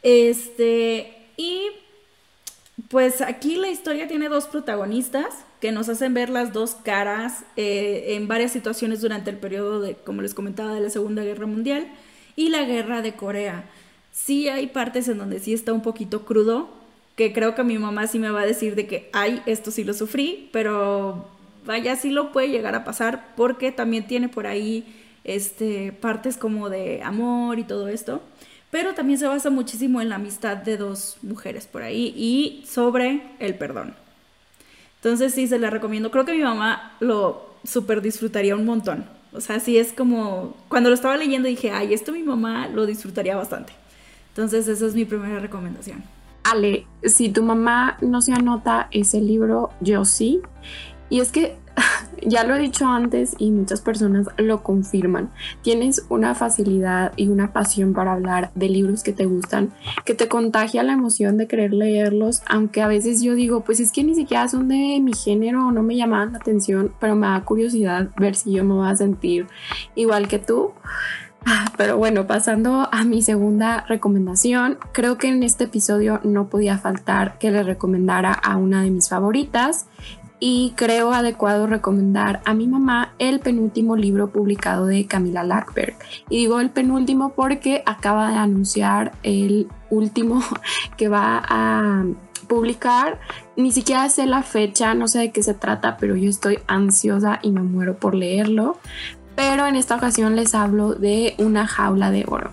Este, 0.03 1.27
y 1.35 1.63
pues 2.87 3.19
aquí 3.19 3.57
la 3.57 3.69
historia 3.69 4.07
tiene 4.07 4.29
dos 4.29 4.45
protagonistas 4.45 5.27
que 5.59 5.71
nos 5.71 5.89
hacen 5.89 6.13
ver 6.13 6.29
las 6.29 6.53
dos 6.53 6.75
caras 6.75 7.43
eh, 7.57 8.15
en 8.15 8.27
varias 8.27 8.51
situaciones 8.51 9.01
durante 9.01 9.29
el 9.29 9.37
periodo 9.37 9.81
de, 9.81 9.95
como 9.95 10.21
les 10.21 10.33
comentaba, 10.33 10.73
de 10.73 10.79
la 10.79 10.89
Segunda 10.89 11.23
Guerra 11.23 11.47
Mundial 11.47 11.87
y 12.35 12.49
la 12.49 12.63
Guerra 12.63 13.01
de 13.01 13.13
Corea. 13.13 13.65
Sí 14.11 14.47
hay 14.49 14.67
partes 14.67 15.07
en 15.07 15.17
donde 15.17 15.39
sí 15.39 15.53
está 15.53 15.73
un 15.73 15.81
poquito 15.81 16.25
crudo, 16.25 16.69
que 17.15 17.33
creo 17.33 17.55
que 17.55 17.63
mi 17.63 17.77
mamá 17.77 18.07
sí 18.07 18.19
me 18.19 18.29
va 18.29 18.41
a 18.41 18.45
decir 18.45 18.75
de 18.75 18.87
que, 18.87 19.09
ay, 19.11 19.41
esto 19.45 19.71
sí 19.71 19.83
lo 19.83 19.93
sufrí, 19.93 20.49
pero 20.53 21.27
vaya, 21.65 21.95
sí 21.97 22.09
lo 22.09 22.31
puede 22.31 22.49
llegar 22.49 22.75
a 22.75 22.85
pasar 22.85 23.33
porque 23.35 23.71
también 23.71 24.07
tiene 24.07 24.29
por 24.29 24.47
ahí 24.47 24.85
este, 25.25 25.91
partes 25.91 26.37
como 26.37 26.69
de 26.69 27.03
amor 27.03 27.59
y 27.59 27.63
todo 27.63 27.89
esto, 27.89 28.21
pero 28.71 28.93
también 28.93 29.19
se 29.19 29.27
basa 29.27 29.49
muchísimo 29.49 30.01
en 30.01 30.09
la 30.09 30.15
amistad 30.15 30.57
de 30.57 30.77
dos 30.77 31.17
mujeres 31.21 31.67
por 31.67 31.81
ahí 31.81 32.13
y 32.15 32.65
sobre 32.65 33.21
el 33.39 33.55
perdón. 33.55 33.95
Entonces 35.01 35.33
sí, 35.33 35.47
se 35.47 35.59
la 35.59 35.69
recomiendo. 35.69 36.11
Creo 36.11 36.25
que 36.25 36.33
mi 36.33 36.43
mamá 36.43 36.93
lo 36.99 37.49
súper 37.63 38.01
disfrutaría 38.01 38.55
un 38.55 38.65
montón. 38.65 39.05
O 39.31 39.41
sea, 39.41 39.59
sí 39.59 39.77
es 39.77 39.93
como, 39.93 40.55
cuando 40.67 40.89
lo 40.89 40.95
estaba 40.95 41.15
leyendo 41.15 41.47
dije, 41.47 41.71
ay, 41.71 41.93
esto 41.93 42.11
mi 42.11 42.23
mamá 42.23 42.67
lo 42.67 42.85
disfrutaría 42.85 43.35
bastante. 43.35 43.73
Entonces 44.29 44.67
esa 44.67 44.85
es 44.85 44.95
mi 44.95 45.05
primera 45.05 45.39
recomendación. 45.39 46.03
Ale, 46.43 46.85
si 47.03 47.29
tu 47.29 47.43
mamá 47.43 47.97
no 48.01 48.21
se 48.21 48.33
anota 48.33 48.87
ese 48.91 49.21
libro, 49.21 49.69
yo 49.81 50.03
sí. 50.05 50.41
Y 51.09 51.19
es 51.19 51.31
que 51.31 51.57
ya 52.25 52.43
lo 52.43 52.55
he 52.55 52.59
dicho 52.59 52.87
antes 52.87 53.35
y 53.37 53.51
muchas 53.51 53.81
personas 53.81 54.27
lo 54.37 54.63
confirman. 54.63 55.31
Tienes 55.61 56.05
una 56.09 56.35
facilidad 56.35 57.13
y 57.15 57.27
una 57.27 57.53
pasión 57.53 57.93
para 57.93 58.13
hablar 58.13 58.51
de 58.55 58.69
libros 58.69 59.03
que 59.03 59.13
te 59.13 59.25
gustan, 59.25 59.71
que 60.05 60.13
te 60.13 60.27
contagia 60.27 60.83
la 60.83 60.93
emoción 60.93 61.37
de 61.37 61.47
querer 61.47 61.73
leerlos, 61.73 62.41
aunque 62.47 62.81
a 62.81 62.87
veces 62.87 63.21
yo 63.21 63.35
digo, 63.35 63.61
pues 63.61 63.79
es 63.79 63.91
que 63.91 64.03
ni 64.03 64.15
siquiera 64.15 64.47
son 64.47 64.67
de 64.67 64.99
mi 65.01 65.13
género 65.13 65.67
o 65.67 65.71
no 65.71 65.83
me 65.83 65.95
llaman 65.95 66.33
la 66.33 66.39
atención, 66.39 66.93
pero 66.99 67.15
me 67.15 67.27
da 67.27 67.41
curiosidad 67.41 68.09
ver 68.17 68.35
si 68.35 68.51
yo 68.51 68.63
me 68.63 68.73
voy 68.73 68.89
a 68.89 68.95
sentir 68.95 69.47
igual 69.95 70.27
que 70.27 70.39
tú. 70.39 70.71
Pero 71.77 71.97
bueno, 71.97 72.27
pasando 72.27 72.89
a 72.91 73.03
mi 73.03 73.21
segunda 73.21 73.85
recomendación, 73.87 74.77
creo 74.91 75.17
que 75.17 75.29
en 75.29 75.43
este 75.43 75.65
episodio 75.65 76.19
no 76.23 76.47
podía 76.47 76.77
faltar 76.77 77.37
que 77.39 77.51
le 77.51 77.63
recomendara 77.63 78.33
a 78.33 78.57
una 78.57 78.83
de 78.83 78.91
mis 78.91 79.09
favoritas, 79.09 79.87
y 80.39 80.73
creo 80.75 81.11
adecuado 81.11 81.67
recomendar 81.67 82.41
a 82.45 82.53
mi 82.53 82.67
mamá 82.67 83.13
el 83.19 83.39
penúltimo 83.39 83.95
libro 83.95 84.31
publicado 84.31 84.85
de 84.85 85.05
Camila 85.05 85.43
Lackberg. 85.43 85.95
Y 86.29 86.37
digo 86.37 86.59
el 86.59 86.69
penúltimo 86.69 87.33
porque 87.33 87.83
acaba 87.85 88.31
de 88.31 88.37
anunciar 88.37 89.11
el 89.23 89.67
último 89.89 90.41
que 90.97 91.09
va 91.09 91.43
a 91.47 92.05
publicar. 92.47 93.19
Ni 93.57 93.71
siquiera 93.71 94.07
sé 94.09 94.25
la 94.25 94.43
fecha, 94.43 94.93
no 94.93 95.07
sé 95.07 95.19
de 95.19 95.31
qué 95.31 95.43
se 95.43 95.53
trata, 95.53 95.97
pero 95.97 96.15
yo 96.15 96.29
estoy 96.29 96.59
ansiosa 96.67 97.39
y 97.41 97.51
me 97.51 97.61
muero 97.61 97.97
por 97.97 98.15
leerlo. 98.15 98.77
Pero 99.35 99.67
en 99.67 99.75
esta 99.75 99.95
ocasión 99.95 100.35
les 100.35 100.55
hablo 100.55 100.95
de 100.95 101.35
Una 101.37 101.67
jaula 101.67 102.11
de 102.11 102.25
oro. 102.27 102.51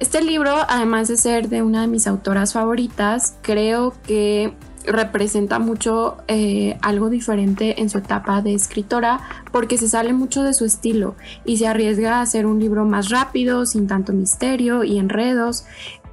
Este 0.00 0.20
libro, 0.20 0.56
además 0.68 1.06
de 1.06 1.16
ser 1.16 1.48
de 1.48 1.62
una 1.62 1.82
de 1.82 1.86
mis 1.86 2.08
autoras 2.08 2.54
favoritas, 2.54 3.36
creo 3.40 3.94
que 4.02 4.52
representa 4.86 5.58
mucho 5.58 6.18
eh, 6.28 6.78
algo 6.82 7.10
diferente 7.10 7.80
en 7.80 7.90
su 7.90 7.98
etapa 7.98 8.42
de 8.42 8.54
escritora 8.54 9.20
porque 9.50 9.78
se 9.78 9.88
sale 9.88 10.12
mucho 10.12 10.42
de 10.42 10.54
su 10.54 10.64
estilo 10.64 11.14
y 11.44 11.58
se 11.58 11.66
arriesga 11.66 12.18
a 12.18 12.22
hacer 12.22 12.46
un 12.46 12.58
libro 12.58 12.84
más 12.84 13.10
rápido, 13.10 13.66
sin 13.66 13.86
tanto 13.86 14.12
misterio 14.12 14.84
y 14.84 14.98
enredos, 14.98 15.64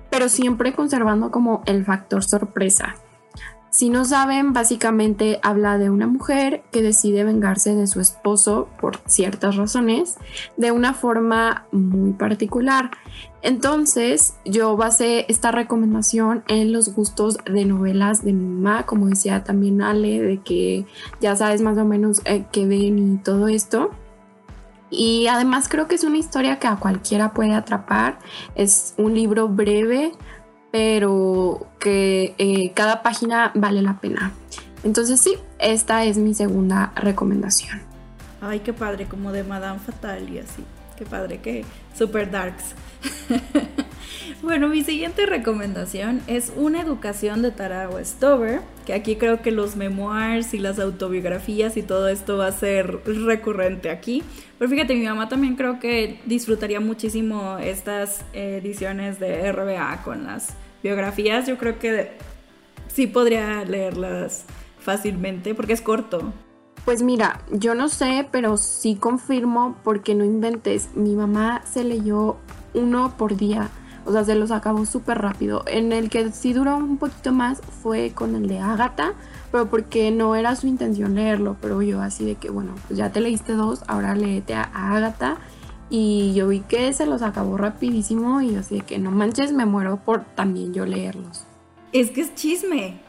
pero 0.09 0.29
siempre 0.29 0.73
conservando 0.73 1.31
como 1.31 1.63
el 1.65 1.85
factor 1.85 2.23
sorpresa. 2.23 2.95
Si 3.71 3.89
no 3.89 4.03
saben, 4.03 4.51
básicamente 4.51 5.39
habla 5.43 5.77
de 5.77 5.91
una 5.91 6.07
mujer 6.07 6.63
que 6.71 6.81
decide 6.81 7.23
vengarse 7.23 7.75
de 7.75 7.85
su 7.85 8.01
esposo 8.01 8.67
por 8.81 8.97
ciertas 9.05 9.57
razones 9.57 10.17
de 10.57 10.71
una 10.71 10.95
forma 10.95 11.67
muy 11.71 12.13
particular. 12.13 12.89
Entonces, 13.43 14.35
yo 14.43 14.75
basé 14.75 15.25
esta 15.29 15.51
recomendación 15.51 16.43
en 16.47 16.73
los 16.73 16.95
gustos 16.95 17.37
de 17.45 17.65
novelas 17.65 18.25
de 18.25 18.33
mi 18.33 18.43
mamá, 18.43 18.87
como 18.87 19.07
decía 19.07 19.43
también 19.43 19.83
Ale, 19.83 20.19
de 20.19 20.39
que 20.39 20.85
ya 21.21 21.35
sabes 21.35 21.61
más 21.61 21.77
o 21.77 21.85
menos 21.85 22.21
eh, 22.25 22.45
qué 22.51 22.65
ven 22.65 22.97
y 22.97 23.17
todo 23.17 23.47
esto. 23.47 23.91
Y 24.89 25.27
además 25.27 25.69
creo 25.69 25.87
que 25.87 25.95
es 25.95 26.03
una 26.03 26.17
historia 26.17 26.57
que 26.57 26.67
a 26.67 26.77
cualquiera 26.77 27.33
puede 27.33 27.53
atrapar. 27.53 28.17
Es 28.55 28.95
un 28.97 29.13
libro 29.13 29.47
breve, 29.47 30.13
pero 30.71 31.67
que 31.79 32.35
eh, 32.37 32.71
cada 32.73 33.01
página 33.01 33.51
vale 33.55 33.81
la 33.81 33.99
pena. 33.99 34.33
Entonces 34.83 35.19
sí, 35.19 35.35
esta 35.59 36.05
es 36.05 36.17
mi 36.17 36.33
segunda 36.33 36.93
recomendación. 36.95 37.81
Ay, 38.41 38.59
qué 38.59 38.71
padre, 38.71 39.05
como 39.05 39.31
de 39.31 39.43
Madame 39.43 39.79
Fatal 39.79 40.29
y 40.29 40.39
así. 40.39 40.63
Qué 40.97 41.05
padre, 41.05 41.39
qué 41.39 41.65
super 41.97 42.29
darks. 42.29 42.75
bueno, 44.49 44.67
mi 44.67 44.83
siguiente 44.83 45.27
recomendación 45.27 46.21
es 46.25 46.51
una 46.55 46.81
educación 46.81 47.43
de 47.43 47.51
Tara 47.51 47.87
Westover, 47.87 48.61
que 48.83 48.93
aquí 48.93 49.15
creo 49.15 49.43
que 49.43 49.51
los 49.51 49.75
memoirs 49.75 50.55
y 50.55 50.57
las 50.57 50.79
autobiografías 50.79 51.77
y 51.77 51.83
todo 51.83 52.07
esto 52.09 52.35
va 52.35 52.47
a 52.47 52.51
ser 52.51 52.99
recurrente 53.05 53.91
aquí. 53.91 54.23
Pero 54.57 54.71
fíjate, 54.71 54.95
mi 54.95 55.05
mamá 55.05 55.29
también 55.29 55.55
creo 55.55 55.79
que 55.79 56.19
disfrutaría 56.25 56.79
muchísimo 56.79 57.59
estas 57.59 58.25
ediciones 58.33 59.19
de 59.19 59.51
RBA 59.51 60.01
con 60.03 60.23
las 60.23 60.55
biografías. 60.81 61.45
Yo 61.45 61.59
creo 61.59 61.77
que 61.77 62.13
sí 62.87 63.05
podría 63.05 63.63
leerlas 63.65 64.45
fácilmente 64.79 65.53
porque 65.53 65.73
es 65.73 65.81
corto. 65.83 66.33
Pues 66.85 67.03
mira, 67.03 67.43
yo 67.51 67.75
no 67.75 67.87
sé, 67.87 68.27
pero 68.31 68.57
sí 68.57 68.95
confirmo 68.95 69.77
porque 69.83 70.15
no 70.15 70.25
inventes. 70.25 70.89
Mi 70.95 71.15
mamá 71.15 71.61
se 71.71 71.83
leyó 71.83 72.37
uno 72.73 73.13
por 73.15 73.37
día. 73.37 73.69
O 74.09 74.11
sea, 74.11 74.23
se 74.23 74.33
los 74.33 74.49
acabó 74.49 74.87
súper 74.87 75.19
rápido. 75.19 75.63
En 75.67 75.93
el 75.93 76.09
que 76.09 76.31
sí 76.31 76.51
duró 76.51 76.75
un 76.77 76.97
poquito 76.97 77.31
más 77.31 77.61
fue 77.83 78.11
con 78.11 78.33
el 78.33 78.47
de 78.47 78.57
Agatha, 78.57 79.13
pero 79.51 79.69
porque 79.69 80.09
no 80.09 80.35
era 80.35 80.55
su 80.55 80.65
intención 80.65 81.13
leerlo. 81.13 81.57
Pero 81.61 81.83
yo 81.83 82.01
así 82.01 82.25
de 82.25 82.33
que, 82.33 82.49
bueno, 82.49 82.73
pues 82.87 82.97
ya 82.97 83.11
te 83.11 83.21
leíste 83.21 83.53
dos, 83.53 83.83
ahora 83.85 84.15
léete 84.15 84.55
a, 84.55 84.63
Agatha. 84.73 85.37
Y 85.91 86.33
yo 86.33 86.47
vi 86.47 86.61
que 86.61 86.91
se 86.93 87.05
los 87.05 87.21
acabó 87.21 87.55
rapidísimo 87.55 88.41
y 88.41 88.55
así 88.55 88.77
de 88.77 88.81
que 88.81 88.97
no 88.97 89.11
manches, 89.11 89.53
me 89.53 89.67
muero 89.67 89.97
por 89.97 90.23
también 90.23 90.73
yo 90.73 90.87
leerlos. 90.87 91.45
Es 91.93 92.09
que 92.09 92.21
es 92.21 92.33
chisme. 92.33 93.01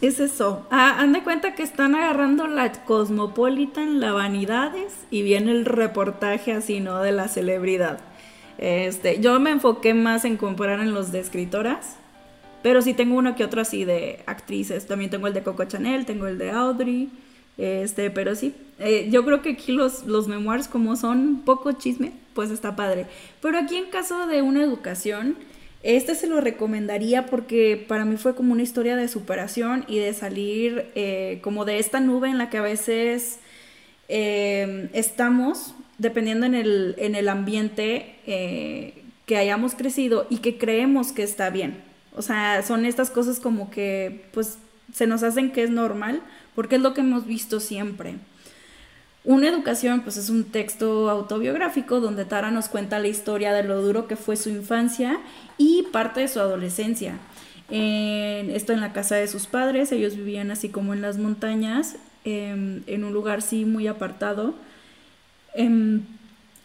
Es 0.00 0.18
eso. 0.18 0.66
Ah, 0.70 0.96
han 0.98 1.12
de 1.12 1.22
cuenta 1.22 1.54
que 1.54 1.62
están 1.62 1.94
agarrando 1.94 2.46
la 2.46 2.72
Cosmopolitan, 2.72 4.00
la 4.00 4.12
Vanidades, 4.12 4.94
y 5.10 5.20
viene 5.20 5.52
el 5.52 5.66
reportaje 5.66 6.54
así, 6.54 6.80
¿no? 6.80 7.00
De 7.00 7.12
la 7.12 7.28
celebridad. 7.28 8.00
Este, 8.58 9.20
yo 9.20 9.38
me 9.40 9.50
enfoqué 9.50 9.94
más 9.94 10.24
en 10.24 10.36
comparar 10.36 10.80
en 10.80 10.92
los 10.92 11.12
de 11.12 11.20
escritoras, 11.20 11.96
pero 12.62 12.80
sí 12.82 12.94
tengo 12.94 13.16
uno 13.16 13.34
que 13.34 13.44
otro 13.44 13.60
así 13.60 13.84
de 13.84 14.20
actrices. 14.26 14.86
También 14.86 15.10
tengo 15.10 15.26
el 15.26 15.34
de 15.34 15.42
Coco 15.42 15.64
Chanel, 15.64 16.06
tengo 16.06 16.26
el 16.26 16.38
de 16.38 16.50
Audrey, 16.50 17.10
este, 17.58 18.10
pero 18.10 18.34
sí, 18.34 18.54
eh, 18.78 19.08
yo 19.10 19.24
creo 19.24 19.42
que 19.42 19.50
aquí 19.50 19.72
los, 19.72 20.04
los 20.04 20.28
memoirs 20.28 20.68
como 20.68 20.96
son 20.96 21.42
poco 21.44 21.72
chisme, 21.72 22.12
pues 22.34 22.50
está 22.50 22.76
padre. 22.76 23.06
Pero 23.40 23.58
aquí 23.58 23.76
en 23.76 23.90
caso 23.90 24.26
de 24.26 24.42
una 24.42 24.62
educación, 24.62 25.36
este 25.82 26.14
se 26.14 26.28
lo 26.28 26.40
recomendaría 26.40 27.26
porque 27.26 27.84
para 27.88 28.04
mí 28.04 28.16
fue 28.16 28.34
como 28.34 28.52
una 28.52 28.62
historia 28.62 28.96
de 28.96 29.08
superación 29.08 29.84
y 29.88 29.98
de 29.98 30.14
salir 30.14 30.90
eh, 30.94 31.40
como 31.42 31.64
de 31.64 31.78
esta 31.78 32.00
nube 32.00 32.28
en 32.28 32.38
la 32.38 32.50
que 32.50 32.58
a 32.58 32.62
veces 32.62 33.40
eh, 34.08 34.88
estamos 34.92 35.74
dependiendo 36.02 36.46
en 36.46 36.54
el, 36.54 36.96
en 36.98 37.14
el 37.14 37.28
ambiente 37.28 38.16
eh, 38.26 39.04
que 39.24 39.36
hayamos 39.36 39.76
crecido 39.76 40.26
y 40.28 40.38
que 40.38 40.58
creemos 40.58 41.12
que 41.12 41.22
está 41.22 41.48
bien. 41.48 41.80
O 42.16 42.22
sea, 42.22 42.62
son 42.62 42.84
estas 42.84 43.08
cosas 43.08 43.38
como 43.38 43.70
que 43.70 44.24
pues 44.34 44.58
se 44.92 45.06
nos 45.06 45.22
hacen 45.22 45.52
que 45.52 45.62
es 45.62 45.70
normal 45.70 46.20
porque 46.56 46.76
es 46.76 46.82
lo 46.82 46.92
que 46.92 47.02
hemos 47.02 47.24
visto 47.24 47.60
siempre. 47.60 48.16
Una 49.24 49.48
educación, 49.48 50.00
pues 50.00 50.16
es 50.16 50.28
un 50.28 50.42
texto 50.42 51.08
autobiográfico 51.08 52.00
donde 52.00 52.24
Tara 52.24 52.50
nos 52.50 52.68
cuenta 52.68 52.98
la 52.98 53.06
historia 53.06 53.52
de 53.52 53.62
lo 53.62 53.80
duro 53.80 54.08
que 54.08 54.16
fue 54.16 54.36
su 54.36 54.50
infancia 54.50 55.20
y 55.56 55.84
parte 55.92 56.20
de 56.20 56.28
su 56.28 56.40
adolescencia. 56.40 57.14
esto 57.70 58.72
en 58.72 58.80
la 58.80 58.92
casa 58.92 59.14
de 59.14 59.28
sus 59.28 59.46
padres, 59.46 59.92
ellos 59.92 60.16
vivían 60.16 60.50
así 60.50 60.68
como 60.68 60.92
en 60.92 61.00
las 61.00 61.16
montañas, 61.16 61.96
em, 62.24 62.82
en 62.86 63.04
un 63.04 63.12
lugar 63.14 63.40
sí 63.40 63.64
muy 63.64 63.86
apartado 63.86 64.54
Em, 65.54 66.02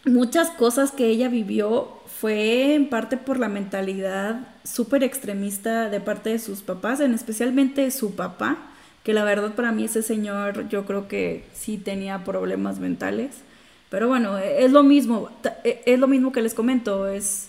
muchas 0.04 0.50
cosas 0.50 0.92
que 0.92 1.06
ella 1.06 1.28
vivió 1.28 1.98
fue 2.20 2.74
en 2.74 2.88
parte 2.88 3.16
por 3.16 3.38
la 3.38 3.48
mentalidad 3.48 4.40
súper 4.64 5.02
extremista 5.04 5.88
de 5.88 6.00
parte 6.00 6.30
de 6.30 6.38
sus 6.38 6.62
papás, 6.62 7.00
en 7.00 7.14
especialmente 7.14 7.90
su 7.90 8.16
papá, 8.16 8.58
que 9.04 9.12
la 9.12 9.24
verdad 9.24 9.54
para 9.54 9.72
mí 9.72 9.84
ese 9.84 10.02
señor 10.02 10.68
yo 10.68 10.84
creo 10.84 11.08
que 11.08 11.44
sí 11.54 11.78
tenía 11.78 12.24
problemas 12.24 12.78
mentales. 12.78 13.36
Pero 13.90 14.08
bueno, 14.08 14.36
es 14.38 14.72
lo 14.72 14.82
mismo, 14.82 15.30
e, 15.64 15.82
es 15.86 15.98
lo 15.98 16.08
mismo 16.08 16.32
que 16.32 16.42
les 16.42 16.54
comento, 16.54 17.08
es, 17.08 17.48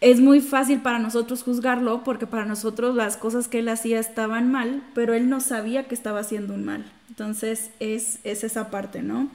es 0.00 0.20
muy 0.20 0.40
fácil 0.40 0.80
para 0.80 0.98
nosotros 0.98 1.42
juzgarlo 1.42 2.02
porque 2.04 2.26
para 2.26 2.44
nosotros 2.44 2.96
las 2.96 3.16
cosas 3.16 3.48
que 3.48 3.60
él 3.60 3.68
hacía 3.68 4.00
estaban 4.00 4.50
mal, 4.50 4.82
pero 4.94 5.14
él 5.14 5.28
no 5.28 5.40
sabía 5.40 5.84
que 5.84 5.94
estaba 5.94 6.20
haciendo 6.20 6.54
un 6.54 6.64
mal. 6.64 6.84
Entonces 7.08 7.70
es, 7.80 8.18
es 8.24 8.44
esa 8.44 8.70
parte, 8.70 9.02
¿no? 9.02 9.28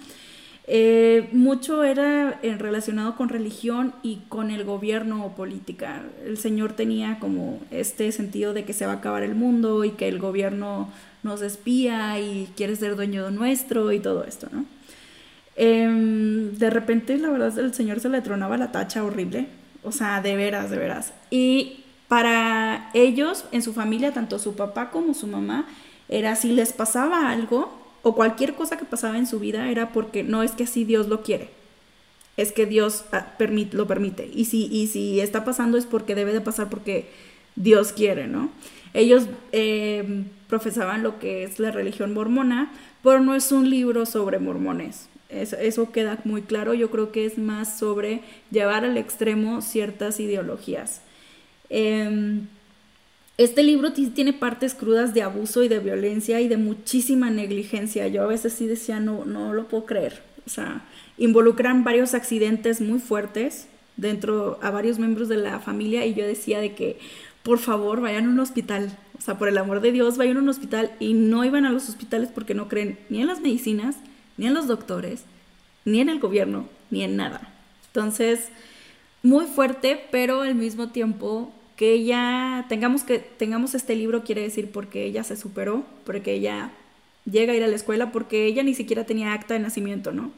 Eh, 0.65 1.29
mucho 1.33 1.83
era 1.83 2.39
en 2.41 2.57
relacionado 2.57 3.15
con 3.15 3.27
religión 3.27 3.93
y 4.01 4.21
con 4.29 4.49
el 4.49 4.63
gobierno 4.63 5.25
o 5.25 5.35
política. 5.35 6.03
El 6.25 6.37
Señor 6.37 6.73
tenía 6.73 7.19
como 7.19 7.59
este 7.69 8.11
sentido 8.11 8.53
de 8.53 8.63
que 8.63 8.73
se 8.73 8.85
va 8.85 8.93
a 8.93 8.95
acabar 8.95 9.23
el 9.23 9.35
mundo 9.35 9.83
y 9.83 9.91
que 9.91 10.07
el 10.07 10.19
gobierno 10.19 10.89
nos 11.21 11.41
espía 11.41 12.19
y 12.19 12.49
quiere 12.55 12.75
ser 12.75 12.95
dueño 12.95 13.25
de 13.25 13.31
nuestro 13.31 13.91
y 13.91 13.99
todo 13.99 14.23
esto, 14.23 14.47
¿no? 14.51 14.65
Em, 15.55 16.53
de 16.53 16.69
repente, 16.69 17.17
la 17.17 17.29
verdad, 17.29 17.57
el 17.59 17.73
Señor 17.73 17.99
se 17.99 18.09
le 18.09 18.21
tronaba 18.21 18.57
la 18.57 18.71
tacha 18.71 19.03
horrible. 19.03 19.47
O 19.83 19.91
sea, 19.91 20.21
de 20.21 20.35
veras, 20.35 20.69
de 20.69 20.77
veras. 20.77 21.13
Y 21.29 21.83
para 22.07 22.89
ellos, 22.93 23.45
en 23.51 23.61
su 23.61 23.73
familia, 23.73 24.13
tanto 24.13 24.39
su 24.39 24.55
papá 24.55 24.91
como 24.91 25.13
su 25.13 25.27
mamá, 25.27 25.67
era 26.09 26.35
si 26.35 26.51
les 26.53 26.73
pasaba 26.73 27.29
algo, 27.29 27.82
o 28.03 28.15
cualquier 28.15 28.53
cosa 28.53 28.77
que 28.77 28.85
pasaba 28.85 29.17
en 29.17 29.25
su 29.25 29.39
vida 29.39 29.71
era 29.71 29.91
porque 29.91 30.23
no 30.23 30.43
es 30.43 30.51
que 30.51 30.65
así 30.65 30.83
Dios 30.83 31.07
lo 31.07 31.23
quiere, 31.23 31.49
es 32.37 32.51
que 32.51 32.65
Dios 32.65 33.05
ah, 33.11 33.33
lo 33.71 33.87
permite. 33.87 34.29
Y 34.33 34.45
si, 34.45 34.65
y 34.65 34.87
si 34.87 35.19
está 35.19 35.43
pasando 35.43 35.77
es 35.77 35.85
porque 35.85 36.13
debe 36.13 36.33
de 36.33 36.41
pasar 36.41 36.69
porque 36.69 37.07
Dios 37.55 37.93
quiere, 37.93 38.27
¿no? 38.27 38.49
Ellos 38.93 39.27
em, 39.51 40.25
profesaban 40.47 41.01
lo 41.01 41.17
que 41.17 41.43
es 41.43 41.59
la 41.59 41.71
religión 41.71 42.13
mormona, 42.13 42.71
pero 43.01 43.19
no 43.21 43.35
es 43.35 43.51
un 43.51 43.69
libro 43.69 44.05
sobre 44.05 44.37
mormones. 44.37 45.09
Eso, 45.29 45.91
queda 45.91 46.19
muy 46.25 46.43
claro. 46.43 46.75
Yo 46.75 46.91
creo 46.91 47.11
que 47.11 47.25
es 47.25 47.39
más 47.39 47.79
sobre 47.79 48.21
llevar 48.51 48.85
al 48.85 48.97
extremo 48.97 49.61
ciertas 49.61 50.19
ideologías. 50.19 51.01
Em, 51.69 52.47
este 53.37 53.63
libro 53.63 53.93
tiene 53.93 54.33
partes 54.33 54.75
crudas 54.75 55.13
de 55.13 55.23
abuso 55.23 55.63
y 55.63 55.67
de 55.67 55.79
violencia 55.79 56.39
y 56.39 56.47
de 56.47 56.57
muchísima 56.57 57.31
negligencia. 57.31 58.07
Yo 58.07 58.23
a 58.23 58.27
veces 58.27 58.53
sí 58.53 58.67
decía, 58.67 58.99
no, 58.99 59.25
no 59.25 59.53
lo 59.53 59.67
puedo 59.67 59.85
creer. 59.85 60.21
O 60.45 60.49
sea, 60.49 60.85
involucran 61.17 61.83
varios 61.83 62.13
accidentes 62.13 62.79
muy 62.79 62.99
fuertes 62.99 63.67
dentro 63.97 64.59
a 64.61 64.69
varios 64.69 64.99
miembros 64.99 65.29
de 65.29 65.37
la 65.37 65.59
familia 65.59 66.05
y 66.05 66.13
yo 66.13 66.25
decía 66.25 66.59
de 66.59 66.75
que, 66.75 66.99
por 67.41 67.57
favor, 67.57 68.01
vayan 68.01 68.25
a 68.25 68.29
un 68.29 68.39
hospital. 68.39 68.95
O 69.17 69.21
sea, 69.21 69.37
por 69.37 69.47
el 69.47 69.57
amor 69.57 69.81
de 69.81 69.91
Dios, 69.91 70.17
vayan 70.17 70.37
a 70.37 70.41
un 70.41 70.49
hospital 70.49 70.91
y 70.99 71.13
no 71.13 71.43
iban 71.43 71.65
a 71.65 71.71
los 71.71 71.89
hospitales 71.89 72.29
porque 72.33 72.53
no 72.53 72.67
creen 72.67 72.99
ni 73.09 73.21
en 73.21 73.27
las 73.27 73.41
medicinas, 73.41 73.95
ni 74.37 74.45
en 74.45 74.53
los 74.53 74.67
doctores, 74.67 75.23
ni 75.85 76.01
en 76.01 76.09
el 76.09 76.19
gobierno, 76.19 76.67
ni 76.91 77.03
en 77.03 77.15
nada. 77.15 77.51
Entonces, 77.87 78.49
muy 79.23 79.45
fuerte, 79.45 80.05
pero 80.11 80.41
al 80.41 80.55
mismo 80.55 80.89
tiempo 80.89 81.51
que 81.83 81.91
ella 81.91 82.65
tengamos 82.69 83.03
que 83.03 83.19
tengamos 83.19 83.75
este 83.75 83.93
libro 83.93 84.23
quiere 84.23 84.41
decir 84.41 84.71
porque 84.71 85.03
ella 85.03 85.25
se 85.25 85.35
superó, 85.35 85.83
porque 86.05 86.31
ella 86.31 86.71
llega 87.29 87.51
a 87.51 87.57
ir 87.57 87.63
a 87.63 87.67
la 87.67 87.75
escuela 87.75 88.09
porque 88.13 88.45
ella 88.45 88.63
ni 88.63 88.73
siquiera 88.73 89.05
tenía 89.05 89.33
acta 89.33 89.53
de 89.53 89.59
nacimiento, 89.59 90.13
¿no? 90.13 90.31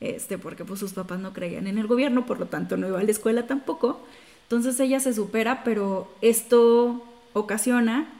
Este, 0.00 0.36
porque 0.36 0.66
pues 0.66 0.78
sus 0.78 0.92
papás 0.92 1.18
no 1.18 1.32
creían 1.32 1.66
en 1.66 1.78
el 1.78 1.86
gobierno, 1.86 2.26
por 2.26 2.38
lo 2.38 2.44
tanto 2.44 2.76
no 2.76 2.88
iba 2.88 3.00
a 3.00 3.02
la 3.02 3.10
escuela 3.10 3.46
tampoco. 3.46 4.06
Entonces 4.42 4.78
ella 4.80 5.00
se 5.00 5.14
supera, 5.14 5.64
pero 5.64 6.12
esto 6.20 7.06
ocasiona 7.32 8.12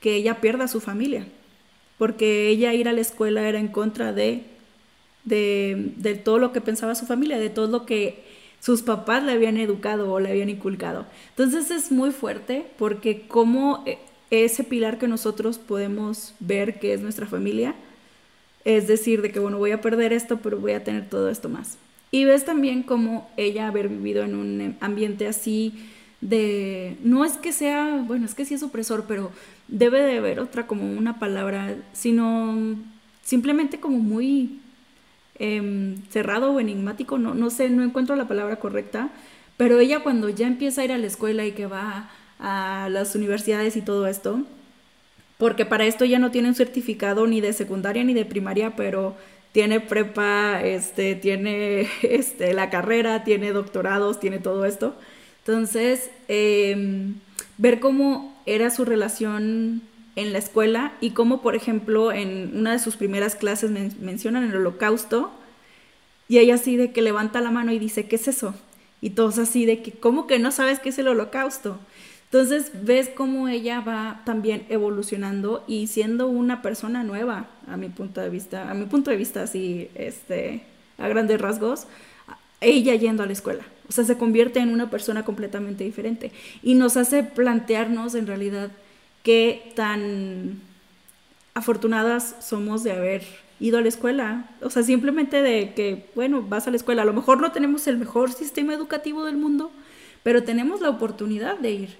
que 0.00 0.14
ella 0.14 0.40
pierda 0.40 0.64
a 0.64 0.68
su 0.68 0.80
familia, 0.80 1.26
porque 1.98 2.48
ella 2.48 2.72
ir 2.72 2.88
a 2.88 2.92
la 2.92 3.02
escuela 3.02 3.46
era 3.46 3.58
en 3.58 3.68
contra 3.68 4.14
de, 4.14 4.44
de, 5.24 5.92
de 5.96 6.14
todo 6.14 6.38
lo 6.38 6.50
que 6.50 6.62
pensaba 6.62 6.94
su 6.94 7.04
familia, 7.04 7.38
de 7.38 7.50
todo 7.50 7.66
lo 7.66 7.84
que 7.84 8.23
sus 8.64 8.80
papás 8.80 9.22
le 9.22 9.32
habían 9.32 9.58
educado 9.58 10.10
o 10.10 10.20
le 10.20 10.30
habían 10.30 10.48
inculcado. 10.48 11.04
Entonces 11.28 11.70
es 11.70 11.92
muy 11.92 12.12
fuerte 12.12 12.64
porque 12.78 13.28
como 13.28 13.82
eh, 13.84 13.98
ese 14.30 14.64
pilar 14.64 14.96
que 14.96 15.06
nosotros 15.06 15.58
podemos 15.58 16.32
ver 16.40 16.78
que 16.80 16.94
es 16.94 17.02
nuestra 17.02 17.26
familia, 17.26 17.74
es 18.64 18.88
decir, 18.88 19.20
de 19.20 19.30
que 19.30 19.38
bueno, 19.38 19.58
voy 19.58 19.72
a 19.72 19.82
perder 19.82 20.14
esto, 20.14 20.38
pero 20.38 20.58
voy 20.58 20.72
a 20.72 20.82
tener 20.82 21.10
todo 21.10 21.28
esto 21.28 21.50
más. 21.50 21.76
Y 22.10 22.24
ves 22.24 22.46
también 22.46 22.82
como 22.82 23.30
ella 23.36 23.68
haber 23.68 23.90
vivido 23.90 24.24
en 24.24 24.34
un 24.34 24.76
ambiente 24.80 25.26
así 25.26 25.74
de, 26.22 26.96
no 27.04 27.26
es 27.26 27.32
que 27.32 27.52
sea, 27.52 28.02
bueno, 28.06 28.24
es 28.24 28.34
que 28.34 28.46
sí 28.46 28.54
es 28.54 28.62
opresor, 28.62 29.04
pero 29.06 29.30
debe 29.68 30.00
de 30.00 30.16
haber 30.16 30.40
otra 30.40 30.66
como 30.66 30.90
una 30.90 31.18
palabra, 31.18 31.76
sino 31.92 32.78
simplemente 33.22 33.78
como 33.78 33.98
muy 33.98 34.62
Em, 35.36 35.96
cerrado 36.10 36.52
o 36.52 36.60
enigmático, 36.60 37.18
no, 37.18 37.34
no 37.34 37.50
sé, 37.50 37.68
no 37.68 37.82
encuentro 37.82 38.14
la 38.14 38.28
palabra 38.28 38.56
correcta, 38.56 39.10
pero 39.56 39.80
ella 39.80 40.00
cuando 40.00 40.28
ya 40.28 40.46
empieza 40.46 40.80
a 40.80 40.84
ir 40.84 40.92
a 40.92 40.98
la 40.98 41.08
escuela 41.08 41.44
y 41.44 41.52
que 41.52 41.66
va 41.66 42.08
a 42.38 42.88
las 42.90 43.16
universidades 43.16 43.76
y 43.76 43.82
todo 43.82 44.06
esto, 44.06 44.42
porque 45.38 45.66
para 45.66 45.86
esto 45.86 46.04
ya 46.04 46.20
no 46.20 46.30
tiene 46.30 46.48
un 46.48 46.54
certificado 46.54 47.26
ni 47.26 47.40
de 47.40 47.52
secundaria 47.52 48.04
ni 48.04 48.14
de 48.14 48.24
primaria, 48.24 48.76
pero 48.76 49.16
tiene 49.52 49.80
prepa, 49.80 50.62
este, 50.62 51.14
tiene 51.16 51.88
este, 52.02 52.54
la 52.54 52.70
carrera, 52.70 53.24
tiene 53.24 53.52
doctorados, 53.52 54.20
tiene 54.20 54.38
todo 54.38 54.64
esto. 54.64 54.94
Entonces, 55.40 56.10
em, 56.28 57.14
ver 57.58 57.80
cómo 57.80 58.34
era 58.46 58.70
su 58.70 58.84
relación 58.84 59.82
en 60.16 60.32
la 60.32 60.38
escuela 60.38 60.92
y 61.00 61.10
como 61.10 61.42
por 61.42 61.56
ejemplo 61.56 62.12
en 62.12 62.56
una 62.56 62.72
de 62.72 62.78
sus 62.78 62.96
primeras 62.96 63.34
clases 63.34 63.70
mencionan 64.00 64.44
el 64.44 64.56
holocausto 64.56 65.32
y 66.28 66.38
ella 66.38 66.54
así 66.54 66.76
de 66.76 66.92
que 66.92 67.02
levanta 67.02 67.40
la 67.40 67.50
mano 67.50 67.72
y 67.72 67.78
dice, 67.78 68.06
¿qué 68.06 68.16
es 68.16 68.28
eso? 68.28 68.54
Y 69.00 69.10
todos 69.10 69.38
así 69.38 69.66
de 69.66 69.82
que, 69.82 69.92
¿cómo 69.92 70.26
que 70.26 70.38
no 70.38 70.50
sabes 70.50 70.78
qué 70.78 70.88
es 70.88 70.98
el 70.98 71.08
holocausto? 71.08 71.78
Entonces 72.24 72.72
ves 72.82 73.10
cómo 73.14 73.48
ella 73.48 73.80
va 73.80 74.22
también 74.24 74.66
evolucionando 74.68 75.62
y 75.68 75.86
siendo 75.86 76.26
una 76.26 76.62
persona 76.62 77.04
nueva, 77.04 77.46
a 77.68 77.76
mi 77.76 77.88
punto 77.90 78.20
de 78.20 78.30
vista, 78.30 78.70
a 78.70 78.74
mi 78.74 78.86
punto 78.86 79.10
de 79.10 79.16
vista 79.16 79.42
así, 79.42 79.88
este, 79.94 80.62
a 80.98 81.06
grandes 81.08 81.40
rasgos, 81.40 81.86
ella 82.60 82.94
yendo 82.94 83.22
a 83.22 83.26
la 83.26 83.32
escuela. 83.32 83.64
O 83.88 83.92
sea, 83.92 84.04
se 84.04 84.16
convierte 84.16 84.60
en 84.60 84.70
una 84.70 84.90
persona 84.90 85.24
completamente 85.24 85.84
diferente 85.84 86.32
y 86.62 86.74
nos 86.74 86.96
hace 86.96 87.22
plantearnos 87.22 88.14
en 88.14 88.26
realidad 88.26 88.70
qué 89.24 89.72
tan 89.74 90.60
afortunadas 91.54 92.36
somos 92.40 92.84
de 92.84 92.92
haber 92.92 93.24
ido 93.58 93.78
a 93.78 93.80
la 93.80 93.88
escuela. 93.88 94.50
O 94.62 94.70
sea, 94.70 94.84
simplemente 94.84 95.42
de 95.42 95.74
que, 95.74 96.06
bueno, 96.14 96.42
vas 96.42 96.68
a 96.68 96.70
la 96.70 96.76
escuela. 96.76 97.02
A 97.02 97.06
lo 97.06 97.12
mejor 97.12 97.40
no 97.40 97.50
tenemos 97.50 97.86
el 97.88 97.96
mejor 97.96 98.32
sistema 98.32 98.74
educativo 98.74 99.24
del 99.24 99.36
mundo, 99.36 99.72
pero 100.22 100.44
tenemos 100.44 100.80
la 100.80 100.90
oportunidad 100.90 101.58
de 101.58 101.70
ir. 101.70 101.96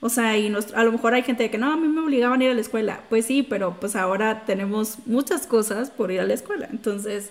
O 0.00 0.08
sea, 0.08 0.36
y 0.36 0.52
a 0.74 0.84
lo 0.84 0.92
mejor 0.92 1.14
hay 1.14 1.22
gente 1.22 1.50
que 1.50 1.58
no, 1.58 1.72
a 1.72 1.76
mí 1.76 1.86
me 1.88 2.00
obligaban 2.00 2.40
a 2.40 2.44
ir 2.44 2.50
a 2.50 2.54
la 2.54 2.60
escuela. 2.60 3.02
Pues 3.08 3.26
sí, 3.26 3.42
pero 3.42 3.78
pues 3.78 3.94
ahora 3.96 4.44
tenemos 4.44 4.98
muchas 5.06 5.46
cosas 5.46 5.90
por 5.90 6.10
ir 6.10 6.20
a 6.20 6.26
la 6.26 6.34
escuela. 6.34 6.68
Entonces, 6.70 7.30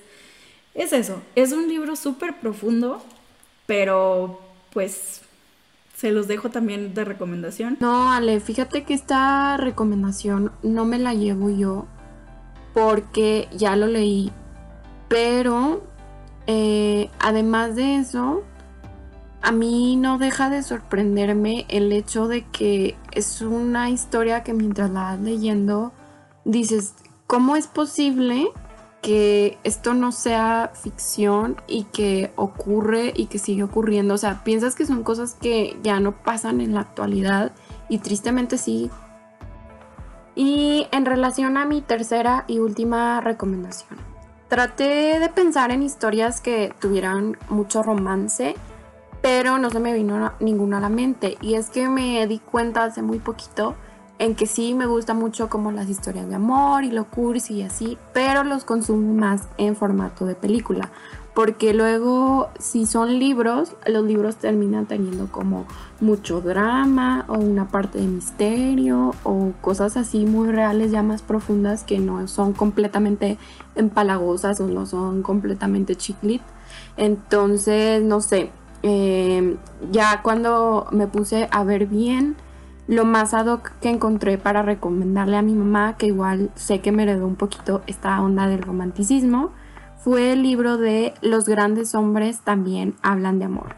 es 0.74 0.94
eso. 0.94 1.22
Es 1.36 1.52
un 1.52 1.68
libro 1.68 1.96
súper 1.96 2.40
profundo, 2.40 3.04
pero 3.66 4.40
pues 4.72 5.22
se 5.94 6.12
los 6.12 6.28
dejo 6.28 6.50
también 6.50 6.94
de 6.94 7.06
recomendación. 7.06 7.78
No, 7.80 8.12
Ale, 8.12 8.40
fíjate 8.40 8.84
que 8.84 8.94
esta 8.94 9.58
recomendación 9.58 10.52
no 10.64 10.86
me 10.86 11.00
la 11.00 11.14
llevo 11.14 11.50
yo 11.50 11.86
porque 12.74 13.48
ya 13.56 13.76
lo 13.76 13.88
leí. 13.88 14.32
Pero 15.08 15.84
eh, 16.48 17.10
además 17.20 17.76
de 17.76 17.98
eso, 17.98 18.44
a 19.42 19.52
mí 19.52 19.96
no 19.96 20.18
deja 20.18 20.50
de 20.50 20.64
sorprenderme 20.64 21.66
el 21.70 21.92
hecho 21.92 22.28
de 22.28 22.46
que 22.48 22.96
es 23.12 23.42
una 23.42 23.90
historia 23.90 24.44
que 24.44 24.54
mientras 24.54 24.90
la 24.90 25.02
vas 25.04 25.20
leyendo 25.20 25.94
dices, 26.46 26.96
¿cómo 27.28 27.56
es 27.56 27.68
posible 27.68 28.48
que 29.04 29.58
esto 29.66 29.94
no 29.94 30.14
sea 30.14 30.72
ficción 30.74 31.58
y 31.68 31.84
que 31.84 32.32
ocurre 32.38 33.12
y 33.14 33.28
que 33.28 33.38
sigue 33.38 33.62
ocurriendo. 33.62 34.14
O 34.14 34.18
sea, 34.18 34.44
piensas 34.46 34.76
que 34.76 34.86
son 34.86 35.04
cosas 35.04 35.36
que 35.40 35.78
ya 35.84 36.00
no 36.00 36.14
pasan 36.14 36.62
en 36.62 36.74
la 36.74 36.80
actualidad 36.80 37.52
y 37.90 38.00
tristemente 38.00 38.58
sí. 38.58 38.90
Y 40.36 40.88
en 40.92 41.06
relación 41.06 41.58
a 41.58 41.66
mi 41.66 41.82
tercera 41.82 42.46
y 42.48 42.60
última 42.60 43.20
recomendación, 43.20 44.00
traté 44.48 45.20
de 45.20 45.30
pensar 45.30 45.72
en 45.72 45.84
historias 45.84 46.40
que 46.40 46.74
tuvieran 46.80 47.38
mucho 47.50 47.84
romance, 47.84 48.56
pero 49.22 49.58
no 49.58 49.70
se 49.70 49.82
me 49.82 49.94
vino 49.94 50.32
ninguna 50.40 50.78
a 50.78 50.82
la 50.82 50.90
mente. 50.90 51.38
Y 51.42 51.56
es 51.56 51.70
que 51.70 51.90
me 51.90 52.26
di 52.26 52.40
cuenta 52.40 52.86
hace 52.86 53.02
muy 53.02 53.20
poquito 53.20 53.76
en 54.24 54.36
que 54.36 54.46
sí 54.46 54.74
me 54.74 54.86
gusta 54.86 55.14
mucho 55.14 55.50
como 55.50 55.74
las 55.74 55.90
historias 55.90 56.30
de 56.30 56.36
amor 56.36 56.86
y 56.86 56.92
lo 56.92 57.04
cursi 57.04 57.56
y 57.56 57.62
así, 57.64 57.98
pero 58.14 58.46
los 58.46 58.64
consumo 58.64 59.14
más 59.14 59.50
en 59.58 59.76
formato 59.76 60.26
de 60.26 60.34
película, 60.34 60.92
porque 61.34 61.74
luego 61.74 62.48
si 62.58 62.86
son 62.86 63.20
libros, 63.20 63.76
los 63.86 64.06
libros 64.06 64.38
terminan 64.38 64.86
teniendo 64.86 65.28
como 65.30 65.66
mucho 66.00 66.40
drama 66.40 67.26
o 67.28 67.34
una 67.34 67.68
parte 67.68 68.00
de 68.00 68.08
misterio 68.08 69.14
o 69.24 69.52
cosas 69.60 69.98
así 69.98 70.26
muy 70.26 70.52
reales 70.54 70.92
ya 70.92 71.04
más 71.04 71.22
profundas 71.22 71.84
que 71.84 72.00
no 72.00 72.26
son 72.30 72.54
completamente 72.54 73.38
empalagosas 73.76 74.58
o 74.62 74.68
no 74.68 74.86
son 74.86 75.22
completamente 75.22 75.98
chiclit. 75.98 76.42
Entonces, 76.96 78.02
no 78.02 78.22
sé, 78.22 78.52
eh, 78.84 79.58
ya 79.92 80.22
cuando 80.22 80.88
me 80.92 81.08
puse 81.08 81.50
a 81.52 81.66
ver 81.66 81.88
bien, 81.88 82.38
lo 82.88 83.06
más 83.06 83.34
ad 83.34 83.48
hoc 83.48 83.72
que 83.80 83.90
encontré 83.90 84.38
para 84.38 84.62
recomendarle 84.62 85.38
a 85.38 85.42
mi 85.42 85.54
mamá, 85.54 85.96
que 85.98 86.08
igual 86.08 86.52
sé 86.56 86.82
que 86.82 86.92
me 86.92 87.04
heredó 87.04 87.28
un 87.28 87.36
poquito 87.36 87.82
esta 87.88 88.22
onda 88.22 88.48
del 88.48 88.62
romanticismo, 88.62 89.52
fue 89.98 90.34
el 90.34 90.44
libro 90.44 90.78
de 90.78 91.14
Los 91.22 91.46
grandes 91.46 91.96
hombres 91.96 92.42
también 92.42 92.96
hablan 93.02 93.40
de 93.40 93.46
amor. 93.46 93.76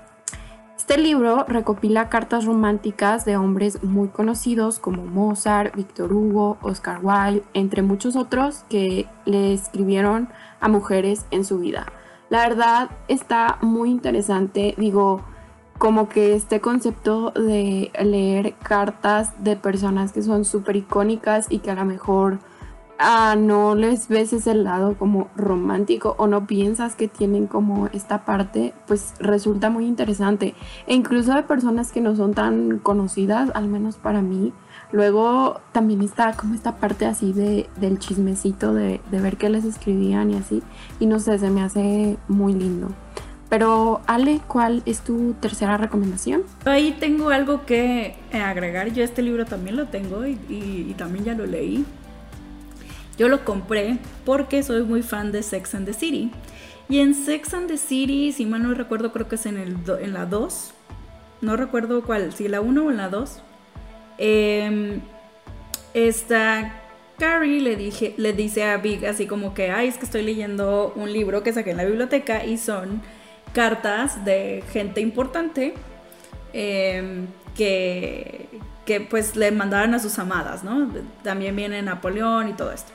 Este 0.76 0.98
libro 0.98 1.46
recopila 1.48 2.10
cartas 2.10 2.46
románticas 2.46 3.26
de 3.26 3.38
hombres 3.38 3.84
muy 3.84 4.10
conocidos 4.10 4.78
como 4.78 5.06
Mozart, 5.06 5.76
Victor 5.76 6.14
Hugo, 6.14 6.58
Oscar 6.62 7.00
Wilde, 7.02 7.44
entre 7.54 7.82
muchos 7.82 8.16
otros 8.16 8.66
que 8.70 9.08
le 9.26 9.54
escribieron 9.54 10.30
a 10.60 10.68
mujeres 10.68 11.26
en 11.32 11.44
su 11.44 11.60
vida. 11.60 11.88
La 12.30 12.48
verdad 12.48 12.90
está 13.08 13.58
muy 13.62 13.90
interesante, 13.90 14.76
digo, 14.78 15.24
como 15.78 16.08
que 16.08 16.36
este 16.36 16.62
concepto 16.62 17.32
de 17.32 17.92
leer 18.02 18.54
cartas 18.64 19.32
de 19.44 19.56
personas 19.56 20.14
que 20.14 20.22
son 20.22 20.46
súper 20.46 20.78
icónicas 20.78 21.48
y 21.50 21.60
que 21.60 21.72
a 21.72 21.76
lo 21.76 21.86
mejor 21.86 22.40
ah, 22.98 23.36
no 23.38 23.76
les 23.76 24.08
ves 24.08 24.34
ese 24.34 24.54
lado 24.54 24.96
como 24.98 25.30
romántico 25.36 26.16
o 26.18 26.28
no 26.28 26.48
piensas 26.48 26.96
que 26.96 27.08
tienen 27.08 27.48
como 27.48 27.88
esta 27.88 28.24
parte, 28.26 28.74
pues 28.88 29.16
resulta 29.20 29.70
muy 29.70 29.86
interesante. 29.86 30.56
E 30.88 30.96
incluso 30.96 31.34
de 31.34 31.44
personas 31.44 31.92
que 31.92 32.02
no 32.02 32.16
son 32.16 32.34
tan 32.34 32.80
conocidas, 32.80 33.52
al 33.54 33.68
menos 33.68 33.98
para 33.98 34.22
mí. 34.22 34.54
Luego 34.92 35.60
también 35.72 36.02
está 36.02 36.34
como 36.34 36.54
esta 36.54 36.78
parte 36.78 37.06
así 37.06 37.34
de, 37.34 37.70
del 37.76 38.00
chismecito 38.00 38.74
de, 38.74 39.02
de 39.12 39.20
ver 39.20 39.36
qué 39.36 39.50
les 39.50 39.66
escribían 39.66 40.32
y 40.32 40.38
así. 40.38 40.64
Y 41.00 41.06
no 41.06 41.20
sé, 41.20 41.38
se 41.38 41.50
me 41.50 41.64
hace 41.64 42.18
muy 42.28 42.54
lindo. 42.54 42.90
Pero 43.56 44.02
Ale, 44.06 44.42
¿cuál 44.50 44.84
es 44.86 45.00
tu 45.00 45.34
tercera 45.36 45.78
recomendación? 45.78 46.44
Ahí 46.66 46.92
tengo 47.00 47.30
algo 47.30 47.66
que 47.66 48.18
eh, 48.34 48.38
agregar. 48.38 48.92
Yo 48.92 49.02
este 49.02 49.22
libro 49.22 49.46
también 49.46 49.78
lo 49.78 49.86
tengo 49.86 50.26
y, 50.26 50.94
también 50.98 51.24
ya 51.24 51.36
lo 51.36 51.46
leí. 51.46 51.86
Yo 53.18 53.30
lo 53.30 53.46
compré 53.46 53.98
porque 54.26 54.62
soy 54.62 54.84
muy 54.84 55.04
fan 55.04 55.32
de 55.32 55.42
Sex 55.42 55.74
and 55.74 55.86
the 55.86 55.94
City. 55.94 56.32
Y 56.90 57.00
en 57.00 57.14
Sex 57.14 57.54
and 57.54 57.70
the 57.70 57.78
City, 57.78 58.34
si 58.34 58.46
mal 58.46 58.62
no 58.62 58.74
recuerdo, 58.74 59.14
creo 59.14 59.30
que 59.30 59.36
es 59.36 59.46
en, 59.46 59.56
el 59.56 59.78
en 60.02 60.12
la 60.12 60.26
2. 60.26 60.74
No 61.40 61.56
recuerdo 61.56 62.04
cuál, 62.04 62.34
si 62.34 62.50
la 62.50 62.60
1 62.60 62.86
o 62.86 62.92
la 62.92 63.08
2. 63.08 63.42
Em, 64.18 65.00
esta 65.94 66.82
Carrie 67.18 67.62
le, 67.62 67.78
dije, 67.78 68.16
le 68.18 68.34
dice 68.34 68.66
a 68.66 68.76
Big 68.76 69.06
así 69.06 69.28
como 69.28 69.54
que, 69.54 69.72
ay, 69.72 69.88
es 69.88 69.98
que 69.98 70.04
estoy 70.04 70.24
leyendo 70.24 70.92
un 70.98 71.14
libro 71.14 71.42
que 71.42 71.54
saqué 71.54 71.72
en 71.72 71.78
la 71.78 71.86
biblioteca 71.86 72.44
y 72.44 72.58
son 72.58 73.02
cartas 73.56 74.26
de 74.26 74.64
gente 74.74 75.00
importante 75.00 75.74
em, 76.52 77.26
que, 77.56 78.50
que 78.86 79.00
pues 79.00 79.38
le 79.38 79.50
mandaban 79.52 79.94
a 79.94 80.00
sus 80.00 80.20
amadas, 80.20 80.64
¿no? 80.64 80.92
También 81.24 81.56
viene 81.56 81.82
Napoleón 81.82 82.50
y 82.50 82.54
todo 82.54 82.74
esto. 82.74 82.92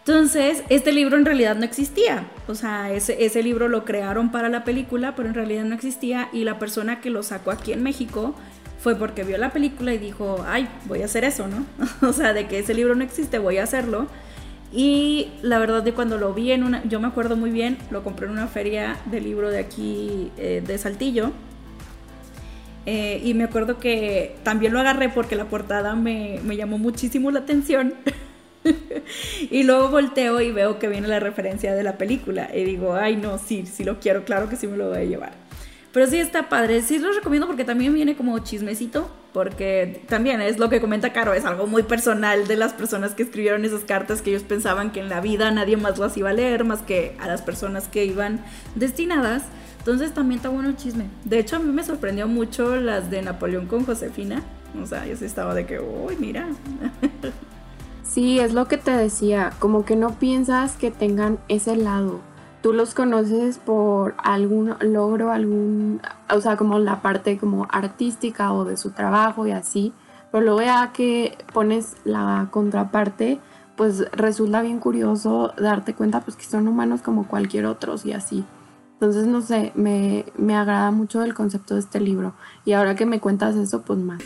Entonces, 0.00 0.62
este 0.68 0.92
libro 0.92 1.16
en 1.16 1.24
realidad 1.24 1.56
no 1.56 1.64
existía. 1.64 2.28
O 2.48 2.54
sea, 2.54 2.92
ese, 2.92 3.24
ese, 3.24 3.42
libro 3.42 3.68
lo 3.68 3.84
crearon 3.84 4.30
para 4.30 4.48
la 4.48 4.62
película, 4.62 5.14
pero 5.16 5.28
en 5.28 5.34
realidad 5.34 5.64
no 5.64 5.74
existía. 5.74 6.28
Y 6.32 6.44
la 6.44 6.58
persona 6.58 7.00
que 7.00 7.10
lo 7.10 7.22
sacó 7.22 7.50
aquí 7.50 7.72
en 7.72 7.82
México 7.82 8.34
fue 8.78 8.94
porque 8.94 9.24
vio 9.24 9.38
la 9.38 9.52
película 9.52 9.92
y 9.92 9.98
dijo, 9.98 10.44
ay, 10.46 10.68
voy 10.84 11.02
a 11.02 11.06
hacer 11.06 11.24
eso, 11.24 11.46
¿no? 11.48 11.66
o 12.08 12.12
sea, 12.12 12.32
de 12.34 12.46
que 12.46 12.58
ese 12.58 12.74
libro 12.74 12.94
no 12.94 13.04
existe, 13.04 13.38
voy 13.38 13.58
a 13.58 13.64
hacerlo. 13.64 14.06
Y 14.72 15.28
la 15.42 15.58
verdad 15.58 15.84
cuando 15.94 16.18
lo 16.18 16.34
vi 16.34 16.52
en 16.52 16.62
una, 16.62 16.84
yo 16.84 17.00
me 17.00 17.08
acuerdo 17.08 17.36
muy 17.36 17.50
bien, 17.50 17.78
lo 17.90 18.04
compré 18.04 18.26
en 18.26 18.32
una 18.32 18.48
feria 18.48 18.98
de 19.06 19.20
libro 19.20 19.50
de 19.50 19.58
aquí, 19.58 20.30
eh, 20.36 20.62
de 20.66 20.78
Saltillo. 20.78 21.32
Eh, 22.84 23.20
y 23.24 23.34
me 23.34 23.44
acuerdo 23.44 23.78
que 23.78 24.36
también 24.42 24.72
lo 24.72 24.80
agarré 24.80 25.08
porque 25.08 25.36
la 25.36 25.46
portada 25.46 25.94
me, 25.94 26.40
me 26.44 26.56
llamó 26.56 26.78
muchísimo 26.78 27.30
la 27.30 27.40
atención. 27.40 27.94
y 29.50 29.62
luego 29.62 29.88
volteo 29.88 30.40
y 30.40 30.52
veo 30.52 30.78
que 30.78 30.88
viene 30.88 31.08
la 31.08 31.20
referencia 31.20 31.74
de 31.74 31.82
la 31.82 31.96
película. 31.96 32.50
Y 32.54 32.64
digo, 32.64 32.94
ay, 32.94 33.16
no, 33.16 33.38
sí, 33.38 33.64
sí 33.66 33.84
lo 33.84 34.00
quiero, 34.00 34.24
claro 34.24 34.48
que 34.48 34.56
sí 34.56 34.66
me 34.66 34.76
lo 34.76 34.88
voy 34.90 34.98
a 34.98 35.04
llevar. 35.04 35.47
Pero 35.98 36.08
sí 36.08 36.18
está 36.18 36.48
padre, 36.48 36.80
sí 36.82 37.00
lo 37.00 37.10
recomiendo 37.10 37.48
porque 37.48 37.64
también 37.64 37.92
viene 37.92 38.14
como 38.14 38.38
chismecito, 38.38 39.10
porque 39.32 40.04
también 40.08 40.40
es 40.40 40.56
lo 40.56 40.68
que 40.68 40.80
comenta 40.80 41.12
Caro, 41.12 41.32
es 41.34 41.44
algo 41.44 41.66
muy 41.66 41.82
personal 41.82 42.46
de 42.46 42.54
las 42.54 42.72
personas 42.72 43.16
que 43.16 43.24
escribieron 43.24 43.64
esas 43.64 43.80
cartas 43.80 44.22
que 44.22 44.30
ellos 44.30 44.44
pensaban 44.44 44.92
que 44.92 45.00
en 45.00 45.08
la 45.08 45.20
vida 45.20 45.50
nadie 45.50 45.76
más 45.76 45.98
las 45.98 46.16
iba 46.16 46.30
a 46.30 46.32
leer 46.32 46.62
más 46.62 46.82
que 46.82 47.16
a 47.18 47.26
las 47.26 47.42
personas 47.42 47.88
que 47.88 48.04
iban 48.04 48.44
destinadas. 48.76 49.42
Entonces 49.78 50.14
también 50.14 50.38
está 50.38 50.50
bueno 50.50 50.68
el 50.68 50.76
chisme. 50.76 51.06
De 51.24 51.40
hecho, 51.40 51.56
a 51.56 51.58
mí 51.58 51.72
me 51.72 51.82
sorprendió 51.82 52.28
mucho 52.28 52.76
las 52.76 53.10
de 53.10 53.20
Napoleón 53.20 53.66
con 53.66 53.84
Josefina. 53.84 54.44
O 54.80 54.86
sea, 54.86 55.04
yo 55.04 55.16
sí 55.16 55.24
estaba 55.24 55.52
de 55.52 55.66
que, 55.66 55.80
uy, 55.80 56.14
mira. 56.16 56.46
Sí, 58.04 58.40
es 58.40 58.54
lo 58.54 58.68
que 58.68 58.78
te 58.78 58.90
decía, 58.90 59.52
como 59.58 59.84
que 59.84 59.94
no 59.94 60.18
piensas 60.18 60.76
que 60.76 60.90
tengan 60.90 61.38
ese 61.48 61.76
lado. 61.76 62.20
Tú 62.62 62.72
los 62.72 62.94
conoces 62.94 63.58
por 63.58 64.14
algún 64.18 64.74
logro, 64.80 65.30
algún, 65.30 66.00
o 66.28 66.40
sea, 66.40 66.56
como 66.56 66.78
la 66.78 67.02
parte 67.02 67.38
como 67.38 67.66
artística 67.70 68.52
o 68.52 68.64
de 68.64 68.76
su 68.76 68.90
trabajo 68.90 69.46
y 69.46 69.52
así, 69.52 69.92
pero 70.32 70.44
luego 70.44 70.62
ya 70.62 70.92
que 70.92 71.38
pones 71.52 71.96
la 72.04 72.48
contraparte, 72.50 73.38
pues 73.76 74.10
resulta 74.10 74.60
bien 74.60 74.80
curioso 74.80 75.54
darte 75.56 75.94
cuenta 75.94 76.20
pues 76.20 76.36
que 76.36 76.44
son 76.44 76.66
humanos 76.66 77.00
como 77.00 77.28
cualquier 77.28 77.66
otro 77.66 77.94
y 78.04 78.12
así. 78.12 78.44
Entonces, 78.94 79.28
no 79.28 79.42
sé, 79.42 79.70
me, 79.76 80.24
me 80.36 80.56
agrada 80.56 80.90
mucho 80.90 81.22
el 81.22 81.32
concepto 81.32 81.74
de 81.74 81.80
este 81.80 82.00
libro. 82.00 82.34
Y 82.64 82.72
ahora 82.72 82.96
que 82.96 83.06
me 83.06 83.20
cuentas 83.20 83.54
eso, 83.54 83.82
pues 83.82 84.00
más. 84.00 84.20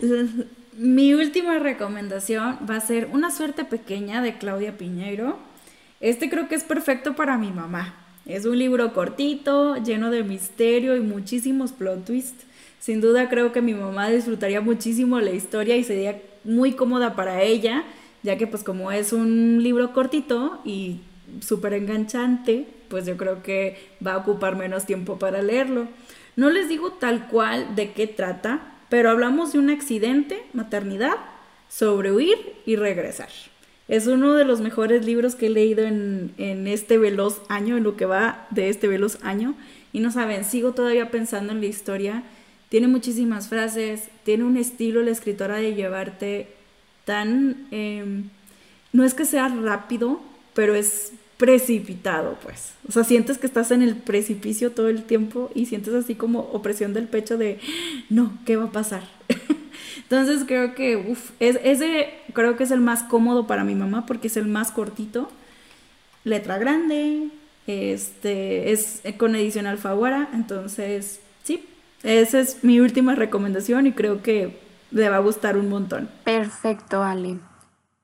Mi 0.78 1.12
última 1.12 1.58
recomendación 1.58 2.56
va 2.70 2.76
a 2.76 2.80
ser 2.80 3.10
Una 3.12 3.32
suerte 3.32 3.64
pequeña 3.64 4.22
de 4.22 4.38
Claudia 4.38 4.78
Piñeiro. 4.78 5.36
Este 6.00 6.30
creo 6.30 6.48
que 6.48 6.54
es 6.54 6.64
perfecto 6.64 7.16
para 7.16 7.38
mi 7.38 7.50
mamá. 7.50 7.94
Es 8.24 8.44
un 8.44 8.58
libro 8.58 8.92
cortito, 8.92 9.76
lleno 9.76 10.10
de 10.10 10.22
misterio 10.22 10.96
y 10.96 11.00
muchísimos 11.00 11.72
plot 11.72 12.04
twists. 12.04 12.44
Sin 12.78 13.00
duda 13.00 13.28
creo 13.28 13.52
que 13.52 13.62
mi 13.62 13.74
mamá 13.74 14.08
disfrutaría 14.08 14.60
muchísimo 14.60 15.20
la 15.20 15.32
historia 15.32 15.76
y 15.76 15.82
sería 15.82 16.20
muy 16.44 16.72
cómoda 16.72 17.16
para 17.16 17.42
ella, 17.42 17.84
ya 18.22 18.38
que 18.38 18.46
pues 18.46 18.62
como 18.62 18.92
es 18.92 19.12
un 19.12 19.62
libro 19.62 19.92
cortito 19.92 20.60
y 20.64 21.00
súper 21.40 21.74
enganchante, 21.74 22.66
pues 22.88 23.04
yo 23.04 23.16
creo 23.16 23.42
que 23.42 23.76
va 24.06 24.12
a 24.12 24.18
ocupar 24.18 24.56
menos 24.56 24.86
tiempo 24.86 25.18
para 25.18 25.42
leerlo. 25.42 25.88
No 26.36 26.50
les 26.50 26.68
digo 26.68 26.92
tal 26.92 27.26
cual 27.26 27.74
de 27.74 27.90
qué 27.90 28.06
trata, 28.06 28.74
pero 28.88 29.10
hablamos 29.10 29.52
de 29.52 29.58
un 29.58 29.70
accidente, 29.70 30.44
maternidad, 30.52 31.16
sobrehuir 31.68 32.36
y 32.64 32.76
regresar. 32.76 33.30
Es 33.88 34.06
uno 34.06 34.34
de 34.34 34.44
los 34.44 34.60
mejores 34.60 35.04
libros 35.06 35.34
que 35.34 35.46
he 35.46 35.50
leído 35.50 35.84
en, 35.84 36.34
este 36.66 36.98
veloz 36.98 37.40
año, 37.48 37.76
en 37.78 37.84
lo 37.84 37.96
que 37.96 38.04
va 38.04 38.46
de 38.50 38.68
este 38.68 38.86
veloz 38.86 39.18
año. 39.22 39.54
Y 39.92 40.00
no 40.00 40.10
saben, 40.12 40.44
sigo 40.44 40.72
todavía 40.72 41.10
pensando 41.10 41.52
en 41.52 41.60
la 41.60 41.66
historia. 41.66 42.22
Tiene 42.68 42.86
muchísimas 42.86 43.48
frases, 43.48 44.08
tiene 44.24 44.44
un 44.44 44.58
estilo 44.58 45.02
la 45.02 45.10
escritora 45.10 45.56
de 45.56 45.74
llevarte 45.74 46.48
tan... 47.06 47.66
Em, 47.70 48.24
no 48.92 49.04
es 49.04 49.14
que 49.14 49.24
sea 49.24 49.48
rápido, 49.48 50.20
pero 50.54 50.74
es 50.74 51.12
precipitado, 51.38 52.36
pues. 52.42 52.74
O 52.88 52.92
sea, 52.92 53.04
sientes 53.04 53.38
que 53.38 53.46
estás 53.46 53.70
en 53.70 53.80
el 53.80 53.96
precipicio 53.96 54.72
todo 54.72 54.88
el 54.88 55.04
tiempo 55.04 55.50
y 55.54 55.66
sientes 55.66 55.94
así 55.94 56.14
como 56.14 56.40
opresión 56.40 56.92
del 56.92 57.06
pecho 57.06 57.38
de, 57.38 57.58
no, 58.10 58.36
¿qué 58.44 58.56
va 58.56 58.64
a 58.64 58.72
pasar? 58.72 59.04
Entonces 60.10 60.44
creo 60.46 60.74
que, 60.74 60.96
uff, 60.96 61.32
es, 61.38 61.60
ese 61.62 62.14
creo 62.32 62.56
que 62.56 62.64
es 62.64 62.70
el 62.70 62.80
más 62.80 63.02
cómodo 63.02 63.46
para 63.46 63.62
mi 63.62 63.74
mamá 63.74 64.06
porque 64.06 64.28
es 64.28 64.38
el 64.38 64.46
más 64.46 64.72
cortito, 64.72 65.28
letra 66.24 66.56
grande, 66.56 67.28
este, 67.66 68.72
es 68.72 69.02
con 69.18 69.36
edición 69.36 69.66
alfaguara, 69.66 70.30
entonces, 70.32 71.20
sí, 71.42 71.68
esa 72.02 72.40
es 72.40 72.64
mi 72.64 72.80
última 72.80 73.14
recomendación 73.16 73.86
y 73.86 73.92
creo 73.92 74.22
que 74.22 74.58
le 74.90 75.10
va 75.10 75.16
a 75.16 75.20
gustar 75.20 75.58
un 75.58 75.68
montón. 75.68 76.08
Perfecto, 76.24 77.02
Ale. 77.02 77.38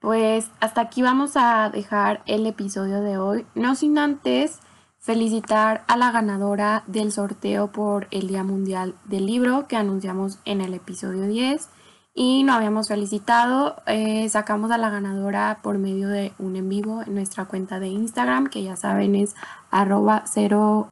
Pues 0.01 0.51
hasta 0.61 0.83
aquí 0.83 1.01
vamos 1.01 1.33
a 1.37 1.71
dejar 1.71 2.23
el 2.27 2.47
episodio 2.47 3.01
de 3.01 3.17
hoy, 3.17 3.47
no 3.55 3.75
sin 3.75 3.97
antes 3.97 4.59
felicitar 4.99 5.85
a 5.87 5.97
la 5.97 6.11
ganadora 6.11 6.85
del 6.87 7.13
sorteo 7.13 7.73
por 7.73 8.09
el 8.11 8.29
Día 8.29 8.45
Mundial 8.45 8.95
del 9.07 9.25
Libro 9.25 9.67
que 9.69 9.77
anunciamos 9.77 10.39
en 10.45 10.61
el 10.61 10.75
episodio 10.75 11.27
10 11.27 11.69
y 12.15 12.45
no 12.45 12.53
habíamos 12.53 12.89
felicitado, 12.89 13.77
eh, 13.87 14.29
sacamos 14.29 14.71
a 14.71 14.79
la 14.79 14.89
ganadora 14.89 15.59
por 15.63 15.79
medio 15.79 16.09
de 16.09 16.33
un 16.39 16.55
en 16.55 16.69
vivo 16.69 17.03
en 17.03 17.15
nuestra 17.15 17.47
cuenta 17.47 17.81
de 17.81 17.89
Instagram 17.89 18.47
que 18.47 18.63
ya 18.63 18.77
saben 18.77 19.17
es 19.17 19.35
arroba 19.71 20.23
cero 20.27 20.89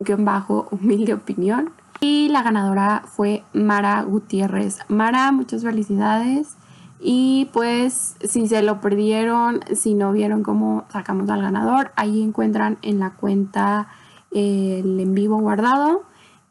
opinión 1.15 1.71
y 2.01 2.29
la 2.31 2.43
ganadora 2.43 3.05
fue 3.07 3.45
Mara 3.53 4.03
Gutiérrez. 4.03 4.81
Mara, 4.89 5.31
muchas 5.31 5.63
felicidades. 5.63 6.57
Y 6.99 7.49
pues 7.53 8.17
si 8.25 8.49
se 8.49 8.61
lo 8.63 8.81
perdieron, 8.81 9.61
si 9.73 9.95
no 9.95 10.11
vieron 10.11 10.43
cómo 10.43 10.85
sacamos 10.93 11.31
al 11.31 11.43
ganador, 11.43 11.93
ahí 11.95 12.21
encuentran 12.21 12.79
en 12.83 12.99
la 12.99 13.11
cuenta 13.11 13.87
el 14.33 14.99
en 14.99 15.15
vivo 15.15 15.39
guardado. 15.39 16.03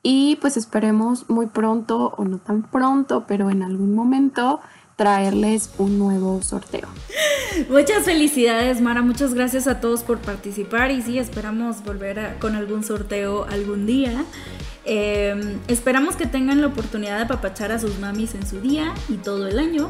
Y 0.04 0.38
pues 0.38 0.58
esperemos 0.58 1.30
muy 1.30 1.48
pronto, 1.48 2.14
o 2.18 2.26
no 2.26 2.40
tan 2.40 2.64
pronto, 2.64 3.26
pero 3.28 3.50
en 3.50 3.62
algún 3.62 3.94
momento 3.94 4.60
traerles 4.96 5.72
un 5.78 5.98
nuevo 5.98 6.42
sorteo. 6.44 6.88
Muchas 7.70 8.06
felicidades, 8.06 8.82
Mara. 8.82 9.02
Muchas 9.02 9.34
gracias 9.34 9.68
a 9.68 9.80
todos 9.80 10.04
por 10.04 10.20
participar. 10.20 10.92
Y 10.92 11.02
sí, 11.02 11.20
esperamos 11.20 11.84
volver 11.84 12.38
con 12.40 12.56
algún 12.56 12.84
sorteo 12.84 13.46
algún 13.46 13.86
día. 13.86 14.26
Em, 14.86 15.60
esperamos 15.68 16.16
que 16.16 16.26
tengan 16.26 16.62
la 16.62 16.68
oportunidad 16.68 17.18
de 17.18 17.24
apapachar 17.24 17.72
a 17.72 17.80
sus 17.80 18.00
mamis 18.00 18.36
en 18.36 18.46
su 18.48 18.60
día 18.62 18.94
y 19.10 19.18
todo 19.18 19.48
el 19.48 19.60
año. 19.60 19.90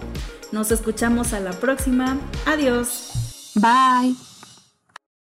Nos 0.51 0.71
escuchamos 0.71 1.33
a 1.33 1.39
la 1.39 1.51
próxima. 1.51 2.17
Adiós. 2.45 3.51
Bye. 3.55 4.30